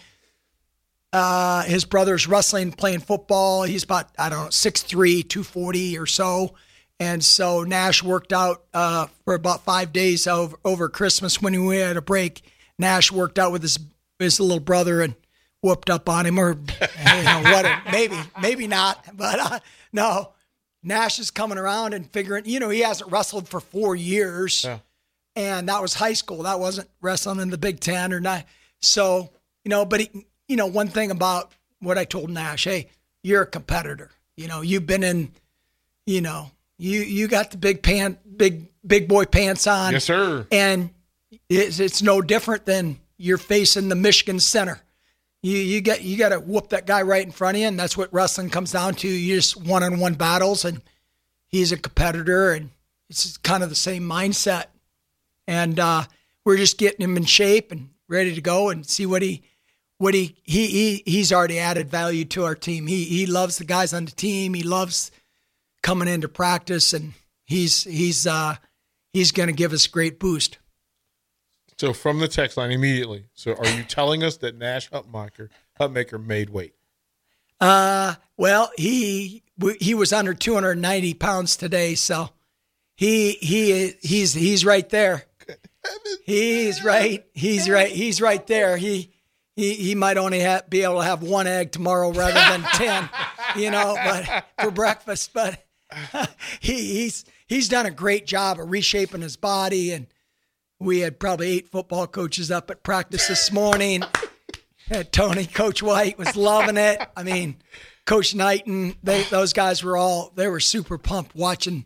uh, 1.11 1.63
his 1.63 1.85
brother's 1.85 2.27
wrestling, 2.27 2.71
playing 2.71 2.99
football. 3.01 3.63
He's 3.63 3.83
about 3.83 4.09
I 4.17 4.29
don't 4.29 4.43
know 4.45 4.49
6'3", 4.49 5.27
240 5.27 5.97
or 5.97 6.05
so. 6.05 6.55
And 6.99 7.23
so 7.23 7.63
Nash 7.63 8.01
worked 8.03 8.31
out 8.33 8.63
uh, 8.73 9.07
for 9.25 9.33
about 9.33 9.63
five 9.63 9.91
days 9.91 10.25
over, 10.27 10.55
over 10.63 10.89
Christmas 10.89 11.41
when 11.41 11.65
we 11.65 11.77
had 11.77 11.97
a 11.97 12.01
break. 12.01 12.41
Nash 12.79 13.11
worked 13.11 13.37
out 13.37 13.51
with 13.51 13.61
his 13.61 13.77
his 14.19 14.39
little 14.39 14.59
brother 14.59 15.01
and 15.01 15.15
whooped 15.61 15.89
up 15.89 16.07
on 16.07 16.25
him, 16.25 16.39
or 16.39 16.51
you 16.51 17.23
know 17.23 17.41
what? 17.43 17.65
Maybe 17.91 18.15
maybe 18.41 18.67
not, 18.67 19.05
but 19.15 19.39
uh, 19.39 19.59
no. 19.91 20.31
Nash 20.85 21.17
is 21.19 21.31
coming 21.31 21.57
around 21.57 21.93
and 21.93 22.09
figuring. 22.11 22.43
You 22.45 22.59
know, 22.59 22.69
he 22.69 22.81
hasn't 22.81 23.09
wrestled 23.11 23.47
for 23.47 23.59
four 23.59 23.95
years, 23.95 24.63
Yeah. 24.65 24.79
And 25.35 25.69
that 25.69 25.81
was 25.81 25.93
high 25.93 26.13
school. 26.13 26.43
That 26.43 26.59
wasn't 26.59 26.89
wrestling 27.01 27.39
in 27.39 27.49
the 27.49 27.57
Big 27.57 27.79
Ten 27.79 28.13
or 28.13 28.19
not. 28.19 28.45
So 28.81 29.29
you 29.63 29.69
know, 29.69 29.85
but 29.85 30.01
he, 30.01 30.25
you 30.47 30.55
know, 30.55 30.67
one 30.67 30.87
thing 30.87 31.11
about 31.11 31.51
what 31.79 31.97
I 31.97 32.05
told 32.05 32.29
Nash, 32.29 32.65
hey, 32.65 32.89
you're 33.21 33.43
a 33.43 33.47
competitor. 33.47 34.11
You 34.35 34.47
know, 34.47 34.61
you've 34.61 34.85
been 34.85 35.03
in, 35.03 35.31
you 36.05 36.21
know, 36.21 36.51
you 36.77 37.01
you 37.01 37.27
got 37.27 37.51
the 37.51 37.57
big 37.57 37.83
pant, 37.83 38.19
big 38.37 38.67
big 38.85 39.07
boy 39.07 39.25
pants 39.25 39.67
on. 39.67 39.93
Yes, 39.93 40.05
sir. 40.05 40.45
And 40.51 40.89
it's, 41.49 41.79
it's 41.79 42.01
no 42.01 42.21
different 42.21 42.65
than 42.65 42.99
you're 43.17 43.37
facing 43.37 43.89
the 43.89 43.95
Michigan 43.95 44.39
Center. 44.39 44.81
You 45.41 45.57
you 45.57 45.81
get 45.81 46.01
you 46.01 46.17
got 46.17 46.29
to 46.29 46.39
whoop 46.39 46.69
that 46.69 46.87
guy 46.87 47.01
right 47.03 47.23
in 47.23 47.31
front 47.31 47.57
of 47.57 47.61
you, 47.61 47.67
and 47.67 47.79
that's 47.79 47.97
what 47.97 48.13
wrestling 48.13 48.49
comes 48.49 48.71
down 48.71 48.95
to. 48.95 49.07
You 49.07 49.35
just 49.35 49.57
one 49.57 49.83
on 49.83 49.99
one 49.99 50.15
battles, 50.15 50.65
and 50.65 50.81
he's 51.47 51.71
a 51.71 51.77
competitor, 51.77 52.51
and 52.51 52.71
it's 53.09 53.37
kind 53.37 53.61
of 53.61 53.69
the 53.69 53.75
same 53.75 54.03
mindset. 54.03 54.65
And 55.47 55.79
uh, 55.79 56.03
we're 56.45 56.57
just 56.57 56.77
getting 56.77 57.01
him 57.01 57.17
in 57.17 57.25
shape 57.25 57.71
and 57.71 57.89
ready 58.07 58.33
to 58.35 58.41
go, 58.41 58.69
and 58.69 58.85
see 58.85 59.05
what 59.05 59.21
he 59.21 59.43
what 59.97 60.13
he 60.13 60.35
he, 60.43 60.67
he 60.67 61.03
he's 61.05 61.31
already 61.31 61.59
added 61.59 61.89
value 61.89 62.25
to 62.25 62.43
our 62.43 62.55
team. 62.55 62.87
He 62.87 63.05
he 63.05 63.25
loves 63.25 63.57
the 63.57 63.65
guys 63.65 63.93
on 63.93 64.05
the 64.05 64.11
team. 64.11 64.53
He 64.53 64.63
loves 64.63 65.11
coming 65.81 66.07
into 66.07 66.27
practice, 66.27 66.93
and 66.93 67.13
he's 67.45 67.83
he's 67.83 68.27
uh, 68.27 68.55
he's 69.11 69.31
going 69.31 69.47
to 69.47 69.53
give 69.53 69.73
us 69.73 69.85
a 69.85 69.89
great 69.89 70.19
boost. 70.19 70.57
So 71.77 71.93
from 71.93 72.19
the 72.19 72.27
text 72.27 72.57
line 72.57 72.71
immediately. 72.71 73.25
So 73.33 73.53
are 73.55 73.67
you 73.67 73.83
telling 73.83 74.23
us 74.23 74.37
that 74.37 74.55
Nash 74.55 74.89
Hutmacher 74.89 75.49
Hutmacher 75.79 76.23
made 76.23 76.49
weight? 76.49 76.73
Uh, 77.59 78.15
well, 78.37 78.71
he 78.77 79.43
he 79.79 79.93
was 79.93 80.11
under 80.11 80.33
290 80.33 81.13
pounds 81.13 81.55
today, 81.55 81.95
so 81.95 82.29
he 82.95 83.33
he 83.33 83.93
he's 84.01 84.33
he's 84.33 84.65
right 84.65 84.87
there. 84.89 85.25
He's 86.23 86.83
right. 86.83 87.25
He's 87.33 87.69
right. 87.69 87.91
He's 87.91 88.21
right 88.21 88.45
there. 88.47 88.77
He 88.77 89.11
he 89.55 89.73
he 89.75 89.95
might 89.95 90.17
only 90.17 90.39
have, 90.39 90.69
be 90.69 90.83
able 90.83 90.99
to 90.99 91.05
have 91.05 91.21
one 91.21 91.47
egg 91.47 91.71
tomorrow 91.71 92.11
rather 92.11 92.33
than 92.33 92.61
ten, 92.73 93.09
you 93.55 93.71
know, 93.71 93.95
but 93.95 94.45
for 94.59 94.71
breakfast. 94.71 95.31
But 95.33 95.65
he 96.59 96.73
he's 96.93 97.25
he's 97.47 97.69
done 97.69 97.85
a 97.85 97.91
great 97.91 98.25
job 98.25 98.59
of 98.59 98.71
reshaping 98.71 99.21
his 99.21 99.35
body, 99.35 99.91
and 99.91 100.07
we 100.79 100.99
had 100.99 101.19
probably 101.19 101.51
eight 101.51 101.69
football 101.69 102.07
coaches 102.07 102.51
up 102.51 102.71
at 102.71 102.83
practice 102.83 103.27
this 103.27 103.51
morning. 103.51 104.03
Uh, 104.91 105.03
Tony, 105.11 105.45
Coach 105.45 105.81
White 105.81 106.17
was 106.17 106.35
loving 106.35 106.77
it. 106.77 107.01
I 107.15 107.23
mean, 107.23 107.55
Coach 108.05 108.35
Knighton, 108.35 108.95
they 109.03 109.23
those 109.23 109.53
guys 109.53 109.83
were 109.83 109.97
all 109.97 110.31
they 110.35 110.47
were 110.47 110.59
super 110.59 110.97
pumped 110.97 111.35
watching 111.35 111.85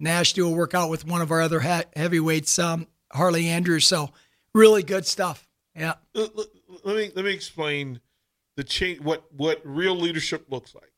Nash 0.00 0.32
do 0.32 0.48
a 0.48 0.50
workout 0.50 0.90
with 0.90 1.06
one 1.06 1.20
of 1.20 1.30
our 1.30 1.40
other 1.40 1.60
ha- 1.60 1.84
heavyweights, 1.94 2.58
um, 2.58 2.88
Harley 3.12 3.48
Andrews. 3.48 3.86
So 3.86 4.10
really 4.54 4.82
good 4.82 5.06
stuff. 5.06 5.48
Yeah. 5.74 5.94
Let, 6.14 6.36
let- 6.36 6.46
let 6.84 6.96
me 6.96 7.10
let 7.14 7.24
me 7.26 7.32
explain 7.32 8.00
the 8.56 8.64
change 8.64 9.00
what 9.00 9.24
what 9.32 9.60
real 9.64 9.94
leadership 9.94 10.46
looks 10.48 10.74
like. 10.74 10.90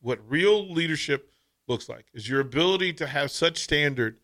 What 0.00 0.18
real 0.28 0.72
leadership 0.72 1.30
looks 1.68 1.88
like 1.88 2.06
is 2.14 2.28
your 2.28 2.40
ability 2.40 2.94
to 2.94 3.06
have 3.06 3.30
such 3.30 3.58
standard 3.58 4.16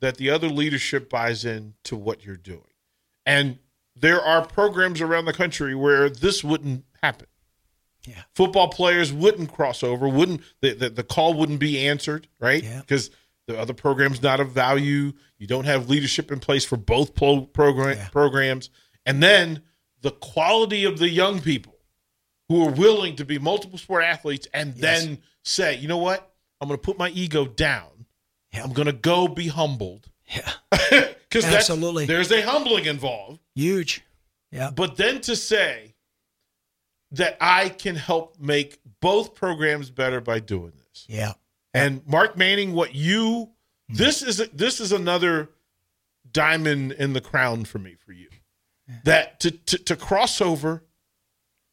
that 0.00 0.16
the 0.18 0.30
other 0.30 0.48
leadership 0.48 1.08
buys 1.08 1.44
in 1.44 1.74
to 1.84 1.96
what 1.96 2.24
you're 2.24 2.36
doing. 2.36 2.60
And 3.26 3.58
there 3.96 4.20
are 4.20 4.46
programs 4.46 5.00
around 5.00 5.24
the 5.24 5.32
country 5.32 5.74
where 5.74 6.10
this 6.10 6.44
wouldn't 6.44 6.84
happen. 7.02 7.26
Yeah. 8.06 8.22
Football 8.34 8.68
players 8.68 9.12
wouldn't 9.12 9.50
cross 9.52 9.82
over, 9.82 10.06
wouldn't 10.08 10.42
the, 10.60 10.74
the, 10.74 10.90
the 10.90 11.02
call 11.04 11.32
wouldn't 11.34 11.58
be 11.58 11.86
answered, 11.88 12.28
right? 12.38 12.62
Yeah. 12.62 12.82
The 13.46 13.58
other 13.58 13.74
program's 13.74 14.22
not 14.22 14.40
of 14.40 14.52
value. 14.52 15.12
You 15.38 15.46
don't 15.46 15.64
have 15.66 15.88
leadership 15.90 16.32
in 16.32 16.40
place 16.40 16.64
for 16.64 16.76
both 16.76 17.14
pro- 17.14 17.42
program, 17.42 17.96
Yeah. 17.98 18.08
programs. 18.08 18.70
And 19.04 19.22
then 19.22 19.62
the 20.00 20.10
quality 20.12 20.84
of 20.84 20.98
the 20.98 21.08
young 21.10 21.40
people 21.40 21.76
who 22.48 22.66
are 22.66 22.70
willing 22.70 23.16
to 23.16 23.24
be 23.24 23.38
multiple 23.38 23.78
sport 23.78 24.04
athletes 24.04 24.46
and 24.54 24.74
then 24.76 25.18
say, 25.44 25.76
you 25.76 25.88
know 25.88 25.98
what? 25.98 26.30
I'm 26.60 26.68
going 26.68 26.78
to 26.78 26.82
put 26.84 26.98
my 26.98 27.10
ego 27.10 27.44
down. 27.46 28.06
Yeah. 28.52 28.62
I'm 28.64 28.72
going 28.72 28.86
to 28.86 28.92
go 28.92 29.28
be 29.28 29.48
humbled. 29.48 30.08
Yeah. 30.28 30.50
Because 31.34 31.52
Absolutely. 31.52 32.06
there's 32.06 32.30
a 32.30 32.42
humbling 32.42 32.84
involved. 32.84 33.40
Huge. 33.56 34.02
Yeah. 34.52 34.70
But 34.70 34.96
then 34.96 35.20
to 35.22 35.34
say 35.34 35.96
that 37.10 37.36
I 37.40 37.70
can 37.70 37.96
help 37.96 38.38
make 38.38 38.78
both 39.00 39.34
programs 39.34 39.90
better 39.90 40.20
by 40.20 40.38
doing 40.38 40.74
this. 40.88 41.06
Yeah. 41.08 41.32
And 41.74 42.06
Mark 42.06 42.38
Manning, 42.38 42.72
what 42.72 42.94
you 42.94 43.50
this 43.88 44.22
is 44.22 44.38
this 44.52 44.80
is 44.80 44.92
another 44.92 45.50
diamond 46.30 46.92
in 46.92 47.12
the 47.12 47.20
crown 47.20 47.64
for 47.64 47.78
me 47.78 47.96
for 47.96 48.12
you. 48.12 48.28
That 49.04 49.40
to, 49.40 49.50
to 49.50 49.78
to 49.78 49.96
cross 49.96 50.40
over 50.40 50.84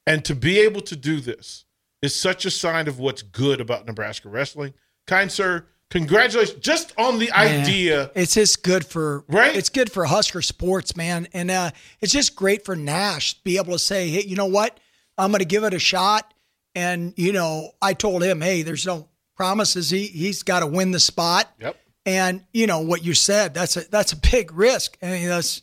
and 0.07 0.25
to 0.25 0.35
be 0.35 0.59
able 0.59 0.81
to 0.81 0.95
do 0.95 1.19
this 1.19 1.65
is 2.01 2.15
such 2.15 2.45
a 2.45 2.51
sign 2.51 2.87
of 2.87 2.99
what's 2.99 3.21
good 3.21 3.61
about 3.61 3.85
Nebraska 3.85 4.27
wrestling. 4.27 4.73
Kind 5.05 5.31
sir, 5.31 5.65
congratulations 5.89 6.59
just 6.59 6.93
on 6.97 7.19
the 7.19 7.31
idea. 7.31 8.11
It's 8.15 8.33
just 8.33 8.63
good 8.63 8.85
for 8.85 9.23
Right? 9.27 9.55
It's 9.55 9.69
good 9.69 9.91
for 9.91 10.05
Husker 10.05 10.41
sports, 10.41 10.95
man, 10.95 11.27
and 11.33 11.51
uh, 11.51 11.71
it's 11.99 12.11
just 12.11 12.35
great 12.35 12.65
for 12.65 12.75
Nash 12.75 13.35
to 13.35 13.43
be 13.43 13.57
able 13.57 13.73
to 13.73 13.79
say, 13.79 14.09
"Hey, 14.09 14.23
you 14.23 14.35
know 14.35 14.47
what? 14.47 14.79
I'm 15.17 15.31
going 15.31 15.39
to 15.39 15.45
give 15.45 15.63
it 15.63 15.73
a 15.73 15.79
shot." 15.79 16.33
And 16.73 17.13
you 17.17 17.33
know, 17.33 17.71
I 17.81 17.93
told 17.93 18.23
him, 18.23 18.41
"Hey, 18.41 18.63
there's 18.63 18.85
no 18.85 19.09
promises. 19.41 19.89
He 19.89 20.07
he's 20.07 20.43
got 20.43 20.59
to 20.59 20.67
win 20.67 20.91
the 20.91 20.99
spot." 20.99 21.51
Yep. 21.59 21.77
And 22.05 22.43
you 22.53 22.67
know 22.67 22.79
what 22.79 23.03
you 23.03 23.13
said. 23.13 23.53
That's 23.53 23.77
a 23.77 23.89
that's 23.89 24.13
a 24.13 24.17
big 24.17 24.53
risk. 24.53 24.97
I 25.01 25.07
mean, 25.07 25.27
that's 25.27 25.61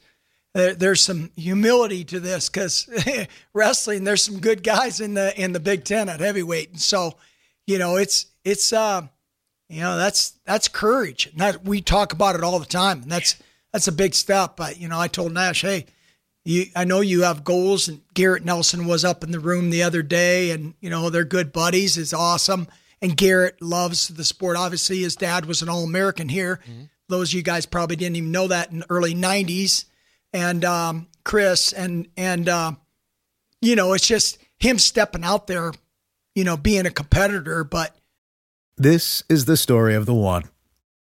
there, 0.54 0.74
there's 0.74 1.00
some 1.00 1.30
humility 1.36 2.04
to 2.04 2.20
this 2.20 2.48
because 2.48 2.88
wrestling. 3.54 4.04
There's 4.04 4.22
some 4.22 4.40
good 4.40 4.62
guys 4.62 5.00
in 5.00 5.14
the 5.14 5.38
in 5.40 5.52
the 5.52 5.60
Big 5.60 5.84
Ten 5.84 6.08
at 6.08 6.20
heavyweight, 6.20 6.70
and 6.70 6.80
so 6.80 7.16
you 7.68 7.78
know, 7.78 7.96
it's 7.96 8.26
it's 8.44 8.72
uh, 8.72 9.02
you 9.68 9.82
know, 9.82 9.98
that's 9.98 10.30
that's 10.46 10.68
courage. 10.68 11.26
And 11.26 11.40
that 11.40 11.64
we 11.64 11.82
talk 11.82 12.14
about 12.14 12.34
it 12.34 12.42
all 12.42 12.58
the 12.58 12.64
time, 12.64 13.02
and 13.02 13.12
that's 13.12 13.36
that's 13.72 13.88
a 13.88 13.92
big 13.92 14.14
step. 14.14 14.56
But 14.56 14.80
you 14.80 14.88
know, 14.88 14.98
I 14.98 15.06
told 15.06 15.32
Nash, 15.32 15.60
hey, 15.60 15.84
you, 16.46 16.64
I 16.74 16.84
know 16.84 17.02
you 17.02 17.22
have 17.22 17.44
goals, 17.44 17.86
and 17.86 18.00
Garrett 18.14 18.44
Nelson 18.44 18.86
was 18.86 19.04
up 19.04 19.22
in 19.22 19.32
the 19.32 19.38
room 19.38 19.68
the 19.68 19.82
other 19.82 20.02
day, 20.02 20.50
and 20.50 20.74
you 20.80 20.88
know 20.88 21.10
they're 21.10 21.24
good 21.24 21.52
buddies. 21.52 21.98
is 21.98 22.14
awesome, 22.14 22.68
and 23.00 23.16
Garrett 23.16 23.60
loves 23.62 24.08
the 24.08 24.24
sport. 24.24 24.56
Obviously, 24.56 25.00
his 25.00 25.16
dad 25.16 25.46
was 25.46 25.62
an 25.62 25.68
All 25.68 25.84
American 25.84 26.28
here. 26.28 26.60
Mm-hmm. 26.68 26.82
Those 27.08 27.30
of 27.30 27.34
you 27.34 27.42
guys 27.42 27.66
probably 27.66 27.96
didn't 27.96 28.16
even 28.16 28.32
know 28.32 28.48
that 28.48 28.70
in 28.70 28.80
the 28.80 28.86
early 28.90 29.14
'90s, 29.14 29.84
and 30.32 30.64
um, 30.64 31.06
Chris 31.24 31.72
and 31.72 32.08
and 32.16 32.48
uh, 32.48 32.72
you 33.60 33.76
know 33.76 33.92
it's 33.92 34.06
just 34.06 34.38
him 34.58 34.78
stepping 34.78 35.24
out 35.24 35.46
there, 35.46 35.72
you 36.34 36.44
know, 36.44 36.56
being 36.56 36.86
a 36.86 36.90
competitor, 36.90 37.64
but. 37.64 37.94
This 38.80 39.24
is 39.28 39.46
the 39.46 39.56
story 39.56 39.96
of 39.96 40.06
the 40.06 40.14
one. 40.14 40.44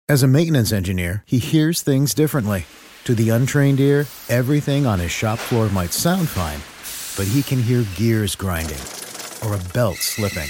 As 0.09 0.23
a 0.23 0.27
maintenance 0.27 0.71
engineer, 0.71 1.23
he 1.27 1.37
hears 1.37 1.83
things 1.83 2.15
differently 2.15 2.65
to 3.07 3.15
the 3.15 3.29
untrained 3.29 3.79
ear, 3.79 4.05
everything 4.27 4.85
on 4.85 4.99
his 4.99 5.11
shop 5.11 5.39
floor 5.39 5.69
might 5.69 5.93
sound 5.93 6.27
fine, 6.27 6.59
but 7.15 7.31
he 7.31 7.41
can 7.41 7.63
hear 7.63 7.85
gears 7.95 8.35
grinding 8.35 8.81
or 9.45 9.55
a 9.55 9.73
belt 9.73 9.95
slipping. 9.95 10.49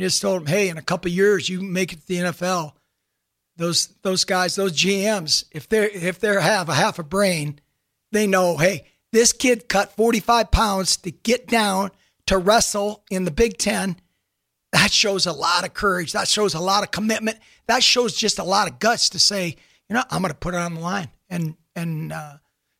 Just 0.00 0.22
told 0.22 0.42
him, 0.42 0.46
hey, 0.46 0.68
in 0.68 0.78
a 0.78 0.82
couple 0.82 1.10
years, 1.10 1.48
you 1.48 1.60
make 1.60 1.92
it 1.92 2.00
to 2.00 2.06
the 2.06 2.16
NFL. 2.16 2.72
Those 3.56 3.88
those 4.02 4.24
guys, 4.24 4.54
those 4.54 4.72
GMs, 4.72 5.44
if 5.52 5.68
they 5.68 5.90
if 5.90 6.18
they 6.18 6.28
have 6.28 6.68
a 6.68 6.74
half 6.74 6.98
a 6.98 7.02
brain, 7.02 7.60
they 8.12 8.26
know, 8.26 8.56
hey, 8.56 8.86
this 9.12 9.32
kid 9.32 9.68
cut 9.68 9.96
45 9.96 10.50
pounds 10.50 10.96
to 10.98 11.10
get 11.10 11.46
down 11.46 11.90
to 12.26 12.38
wrestle 12.38 13.04
in 13.10 13.24
the 13.24 13.30
Big 13.30 13.58
Ten. 13.58 13.96
That 14.72 14.92
shows 14.92 15.26
a 15.26 15.32
lot 15.32 15.64
of 15.64 15.74
courage. 15.74 16.12
That 16.12 16.28
shows 16.28 16.54
a 16.54 16.60
lot 16.60 16.84
of 16.84 16.90
commitment. 16.92 17.38
That 17.66 17.82
shows 17.82 18.14
just 18.14 18.38
a 18.38 18.44
lot 18.44 18.70
of 18.70 18.78
guts 18.78 19.10
to 19.10 19.18
say, 19.18 19.56
you 19.88 19.94
know, 19.94 20.04
I'm 20.10 20.22
going 20.22 20.32
to 20.32 20.38
put 20.38 20.54
it 20.54 20.58
on 20.58 20.74
the 20.74 20.80
line. 20.80 21.08
And 21.28 21.56
and 21.74 22.12
uh, 22.12 22.34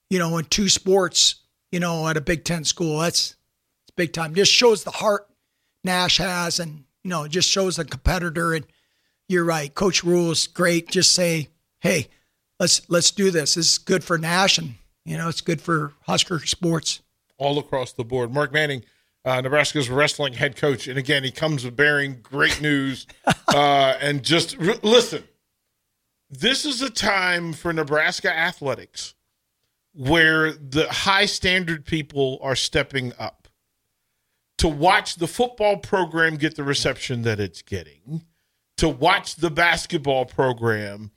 you 0.09 0.19
know, 0.19 0.39
in 0.39 0.45
two 0.47 0.69
sports, 0.69 1.37
you 1.73 1.81
know, 1.81 2.09
at 2.09 2.17
a 2.17 2.21
Big 2.21 2.45
Ten 2.45 2.65
school, 2.65 3.00
that's 3.00 3.35
it's 3.83 3.95
big 3.97 4.12
time. 4.12 4.35
Just 4.35 4.53
shows 4.53 4.85
the 4.85 4.91
heart 4.91 5.29
Nash 5.85 6.19
has 6.19 6.61
and 6.61 6.85
you 7.04 7.11
know, 7.11 7.25
it 7.25 7.30
just 7.30 7.49
shows 7.49 7.78
a 7.78 7.85
competitor. 7.85 8.54
And 8.54 8.66
you're 9.28 9.45
right, 9.45 9.75
Coach 9.75 10.04
Rhule's 10.04 10.47
great. 10.47 10.88
Just 10.88 11.14
say, 11.14 11.49
hey, 11.80 12.09
let's 12.58 12.89
let's 12.89 13.10
do 13.10 13.30
this. 13.30 13.54
This 13.54 13.73
is 13.73 13.78
good 13.78 14.04
for 14.04 14.19
Nash, 14.19 14.58
and 14.58 14.75
you 15.04 15.17
know, 15.17 15.28
it's 15.28 15.41
good 15.41 15.60
for 15.60 15.95
Husker 16.06 16.41
sports 16.47 17.00
all 17.39 17.58
across 17.58 17.93
the 17.93 18.04
board. 18.04 18.32
Mark 18.32 18.52
Manning. 18.52 18.84
Uh, 19.23 19.39
Nebraska's 19.39 19.91
wrestling 19.91 20.32
head 20.32 20.56
coach, 20.56 20.89
and 20.89 20.99
again, 20.99 21.23
he 21.23 21.30
comes 21.30 21.69
bearing 21.69 22.21
great 22.23 22.63
news. 22.63 23.06
uh, 23.49 23.95
and 24.00 24.23
just 24.23 24.58
r- 24.58 24.76
listen, 24.82 25.23
this 26.30 26.65
is 26.65 26.80
a 26.80 26.89
time 26.89 27.52
for 27.52 27.71
Nebraska 27.71 28.34
athletics 28.34 29.15
where 29.93 30.52
the 30.52 30.86
high 30.89 31.26
standard 31.26 31.84
people 31.84 32.39
are 32.41 32.56
stepping 32.56 33.13
up 33.19 33.40
to 34.61 34.69
watch 34.69 35.15
the 35.15 35.27
football 35.27 35.79
program 35.79 36.37
get 36.37 36.55
the 36.55 36.63
reception 36.63 37.23
that 37.23 37.41
it's 37.41 37.63
getting, 37.63 38.27
to 38.77 38.91
watch 38.91 39.37
the 39.37 39.51
basketball 39.51 40.27
program 40.27 41.11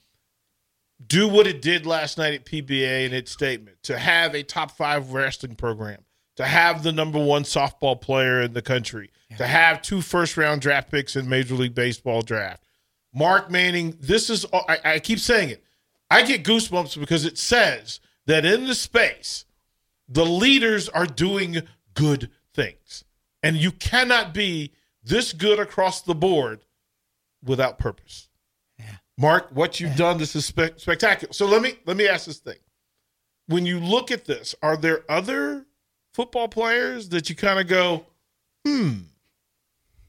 do 1.05 1.27
what 1.27 1.45
it 1.45 1.61
did 1.61 1.85
last 1.85 2.17
night 2.17 2.33
at 2.33 2.45
PBA 2.45 3.05
in 3.05 3.13
its 3.13 3.33
statement, 3.33 3.83
to 3.83 3.99
have 3.99 4.33
a 4.33 4.43
top 4.43 4.71
five 4.71 5.11
wrestling 5.11 5.55
program, 5.55 6.05
to 6.37 6.45
have 6.45 6.83
the 6.83 6.93
number 6.93 7.21
one 7.21 7.43
softball 7.43 7.99
player 7.99 8.39
in 8.39 8.53
the 8.53 8.61
country, 8.61 9.11
yeah. 9.29 9.35
to 9.35 9.45
have 9.45 9.81
two 9.81 9.99
first 9.99 10.37
round 10.37 10.61
draft 10.61 10.89
picks 10.89 11.17
in 11.17 11.27
Major 11.27 11.55
League 11.55 11.75
Baseball 11.75 12.21
draft. 12.21 12.63
Mark 13.13 13.51
Manning, 13.51 13.97
this 13.99 14.29
is, 14.29 14.45
I, 14.53 14.77
I 14.85 14.99
keep 14.99 15.19
saying 15.19 15.49
it. 15.49 15.65
I 16.09 16.21
get 16.21 16.45
goosebumps 16.45 16.97
because 16.97 17.25
it 17.25 17.37
says 17.37 17.99
that 18.25 18.45
in 18.45 18.67
the 18.67 18.75
space, 18.75 19.43
the 20.07 20.25
leaders 20.25 20.87
are 20.87 21.05
doing 21.05 21.63
good 21.93 22.29
things. 22.53 23.03
And 23.43 23.57
you 23.57 23.71
cannot 23.71 24.33
be 24.33 24.71
this 25.03 25.33
good 25.33 25.59
across 25.59 26.01
the 26.01 26.15
board 26.15 26.61
without 27.43 27.77
purpose. 27.77 28.29
Yeah. 28.79 28.85
Mark, 29.17 29.49
what 29.51 29.79
you've 29.79 29.91
yeah. 29.91 29.97
done, 29.97 30.17
this 30.17 30.35
is 30.35 30.45
spe- 30.45 30.77
spectacular. 30.77 31.33
So 31.33 31.45
let 31.45 31.61
me 31.61 31.73
let 31.85 31.97
me 31.97 32.07
ask 32.07 32.25
this 32.25 32.39
thing. 32.39 32.57
When 33.47 33.65
you 33.65 33.79
look 33.79 34.09
at 34.09 34.25
this, 34.25 34.55
are 34.63 34.77
there 34.77 35.03
other 35.09 35.65
football 36.13 36.47
players 36.47 37.09
that 37.09 37.29
you 37.29 37.35
kind 37.35 37.59
of 37.59 37.67
go, 37.67 38.05
hmm, 38.65 38.99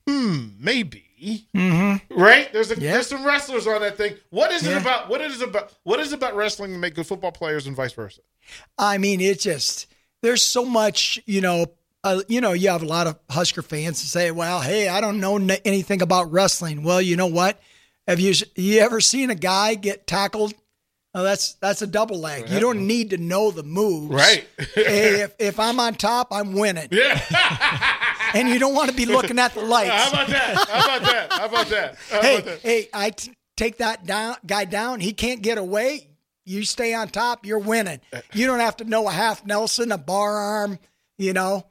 hmm, 0.07 0.49
maybe. 0.59 1.01
Mm-hmm. 1.55 2.21
Right? 2.21 2.53
There's 2.53 2.71
a, 2.71 2.79
yeah. 2.79 2.93
there's 2.93 3.07
some 3.07 3.25
wrestlers 3.25 3.67
on 3.67 3.81
that 3.81 3.97
thing. 3.97 4.17
What 4.31 4.53
is 4.53 4.67
it 4.67 4.77
about? 4.77 5.09
What 5.09 5.21
is 5.23 5.41
it 5.41 5.49
about? 5.49 5.73
What 5.83 5.99
is 5.99 6.13
it 6.13 6.17
about 6.17 6.37
wrestling 6.37 6.73
to 6.73 6.79
make 6.79 6.95
good 6.95 7.07
football 7.07 7.33
players 7.33 7.67
and 7.67 7.75
vice 7.75 7.93
versa? 7.93 8.21
I 8.79 8.99
mean, 8.99 9.21
it 9.21 9.41
just 9.41 9.87
there's 10.23 10.43
so 10.43 10.65
much, 10.65 11.19
you 11.25 11.41
know, 11.41 11.67
uh, 12.05 12.21
you 12.29 12.41
know, 12.41 12.53
you 12.53 12.69
have 12.69 12.83
a 12.83 12.87
lot 12.87 13.07
of 13.07 13.19
Husker 13.31 13.63
fans 13.63 14.03
to 14.03 14.07
say, 14.07 14.31
"Well, 14.31 14.61
hey, 14.61 14.89
I 14.89 15.01
don't 15.01 15.19
know 15.21 15.37
anything 15.65 16.03
about 16.03 16.31
wrestling." 16.31 16.83
Well, 16.83 17.01
you 17.01 17.17
know 17.17 17.27
what? 17.27 17.59
Have 18.07 18.21
you 18.21 18.35
you 18.55 18.81
ever 18.81 19.01
seen 19.01 19.31
a 19.31 19.35
guy 19.35 19.75
get 19.75 20.07
tackled? 20.07 20.53
Oh, 21.15 21.23
that's 21.23 21.55
that's 21.55 21.81
a 21.81 21.87
double 21.87 22.19
leg. 22.19 22.51
You 22.51 22.61
don't 22.61 22.87
need 22.87 23.11
to 23.11 23.17
know 23.17 23.51
the 23.51 23.63
moves, 23.63 24.13
right? 24.13 24.47
if 24.59 25.35
if 25.39 25.59
I'm 25.59 25.81
on 25.81 25.95
top, 25.95 26.29
I'm 26.31 26.53
winning. 26.53 26.89
Yeah. 26.91 27.21
and 28.35 28.49
you 28.49 28.59
don't 28.59 28.75
want 28.75 28.91
to 28.91 28.97
be 28.97 29.07
looking 29.07 29.39
at 29.39 29.55
the 29.55 29.63
lights. 29.63 29.91
How 29.91 30.11
about 30.11 30.29
that? 30.29 30.69
How 30.69 30.85
about 30.85 31.03
that? 31.03 31.33
How 31.33 31.47
about 31.47 31.67
that? 31.69 31.97
How 32.11 32.21
hey, 32.21 32.35
about 32.35 32.45
that? 32.45 32.61
hey, 32.61 32.89
I 32.93 33.11
t- 33.11 33.33
take 33.57 33.79
that 33.79 34.05
down 34.05 34.37
guy 34.45 34.67
down. 34.67 35.01
He 35.01 35.13
can't 35.13 35.41
get 35.41 35.57
away. 35.57 36.09
You 36.45 36.65
stay 36.65 36.93
on 36.93 37.09
top. 37.09 37.47
You're 37.47 37.59
winning. 37.59 38.01
You 38.35 38.47
don't 38.47 38.61
have 38.61 38.77
to 38.79 38.85
know 38.85 39.09
a 39.09 39.13
half 39.13 39.47
Nelson, 39.47 39.91
a 39.93 39.99
bar 39.99 40.37
arm. 40.37 40.79
You 41.17 41.33
know, 41.33 41.65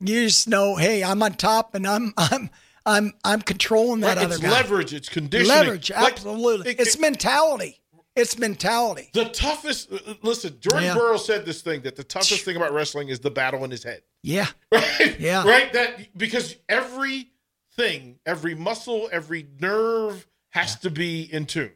you 0.00 0.26
just 0.26 0.48
know, 0.48 0.76
hey, 0.76 1.02
I'm 1.02 1.22
on 1.22 1.34
top 1.34 1.74
and 1.74 1.86
I'm 1.86 2.12
I'm 2.16 2.50
I'm 2.86 3.12
I'm 3.24 3.42
controlling 3.42 4.00
that 4.00 4.16
right, 4.16 4.24
other 4.24 4.34
it's 4.34 4.42
guy. 4.42 4.50
leverage, 4.50 4.94
it's 4.94 5.08
conditioning. 5.08 5.56
Leverage, 5.56 5.90
absolutely. 5.90 6.70
It, 6.70 6.80
it's 6.80 6.94
it, 6.94 7.00
mentality. 7.00 7.80
It's 8.16 8.38
mentality. 8.38 9.10
The 9.12 9.26
toughest 9.26 9.92
uh, 9.92 9.98
uh, 10.06 10.14
listen, 10.22 10.56
Jordan 10.60 10.84
yeah. 10.84 10.94
Burroughs 10.94 11.24
said 11.24 11.44
this 11.44 11.62
thing 11.62 11.82
that 11.82 11.96
the 11.96 12.04
toughest 12.04 12.44
thing 12.44 12.56
about 12.56 12.72
wrestling 12.72 13.08
is 13.08 13.20
the 13.20 13.30
battle 13.30 13.64
in 13.64 13.70
his 13.70 13.84
head. 13.84 14.02
Yeah. 14.22 14.46
Right? 14.72 15.20
Yeah. 15.20 15.46
Right? 15.46 15.72
That 15.72 16.18
because 16.18 16.56
everything, 16.68 18.18
every 18.26 18.54
muscle, 18.54 19.08
every 19.12 19.46
nerve 19.60 20.26
has 20.50 20.74
yeah. 20.74 20.88
to 20.88 20.90
be 20.90 21.32
in 21.32 21.46
tune 21.46 21.70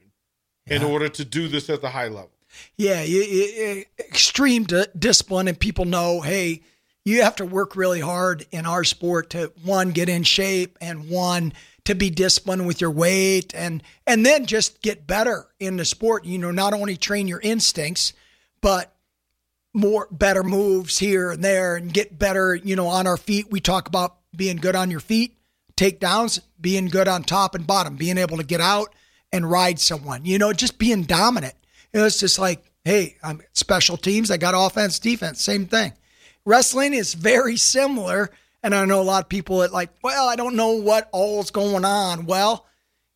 yeah. 0.66 0.76
in 0.76 0.82
order 0.82 1.08
to 1.08 1.24
do 1.24 1.48
this 1.48 1.70
at 1.70 1.80
the 1.80 1.90
high 1.90 2.08
level. 2.08 2.30
Yeah, 2.76 3.02
extreme 3.98 4.66
discipline, 4.98 5.48
and 5.48 5.58
people 5.58 5.86
know, 5.86 6.20
hey, 6.20 6.62
you 7.04 7.22
have 7.22 7.36
to 7.36 7.44
work 7.44 7.74
really 7.76 8.00
hard 8.00 8.46
in 8.52 8.66
our 8.66 8.84
sport 8.84 9.30
to 9.30 9.52
one 9.64 9.90
get 9.90 10.08
in 10.08 10.22
shape 10.22 10.78
and 10.80 11.08
one 11.08 11.52
to 11.84 11.94
be 11.94 12.10
disciplined 12.10 12.66
with 12.66 12.80
your 12.80 12.90
weight 12.90 13.54
and 13.54 13.82
and 14.06 14.24
then 14.24 14.46
just 14.46 14.82
get 14.82 15.06
better 15.06 15.48
in 15.58 15.76
the 15.76 15.84
sport. 15.84 16.24
You 16.24 16.38
know 16.38 16.50
not 16.50 16.74
only 16.74 16.96
train 16.96 17.26
your 17.26 17.40
instincts 17.40 18.12
but 18.60 18.94
more 19.74 20.06
better 20.10 20.42
moves 20.42 20.98
here 20.98 21.30
and 21.30 21.42
there 21.42 21.76
and 21.76 21.92
get 21.92 22.18
better 22.18 22.54
you 22.54 22.76
know 22.76 22.86
on 22.86 23.06
our 23.06 23.16
feet. 23.16 23.50
We 23.50 23.60
talk 23.60 23.88
about 23.88 24.18
being 24.34 24.56
good 24.56 24.76
on 24.76 24.90
your 24.90 25.00
feet 25.00 25.36
takedowns 25.76 26.40
being 26.60 26.86
good 26.86 27.08
on 27.08 27.24
top 27.24 27.54
and 27.54 27.66
bottom 27.66 27.96
being 27.96 28.18
able 28.18 28.36
to 28.36 28.44
get 28.44 28.60
out 28.60 28.94
and 29.32 29.50
ride 29.50 29.80
someone 29.80 30.24
you 30.24 30.38
know 30.38 30.52
just 30.52 30.78
being 30.78 31.02
dominant. 31.02 31.54
You 31.92 32.00
know, 32.00 32.06
it's 32.06 32.20
just 32.20 32.38
like 32.38 32.70
hey 32.84 33.16
i'm 33.24 33.42
special 33.54 33.96
teams. 33.96 34.30
I 34.30 34.36
got 34.36 34.54
offense 34.56 35.00
defense 35.00 35.42
same 35.42 35.66
thing 35.66 35.94
Wrestling 36.44 36.94
is 36.94 37.14
very 37.14 37.56
similar 37.56 38.30
And 38.64 38.74
I 38.74 38.84
know 38.84 39.00
a 39.00 39.02
lot 39.02 39.24
of 39.24 39.28
people 39.28 39.58
that 39.58 39.72
like, 39.72 39.90
well, 40.02 40.28
I 40.28 40.36
don't 40.36 40.54
know 40.54 40.72
what 40.72 41.08
all's 41.12 41.50
going 41.50 41.84
on. 41.84 42.26
Well, 42.26 42.64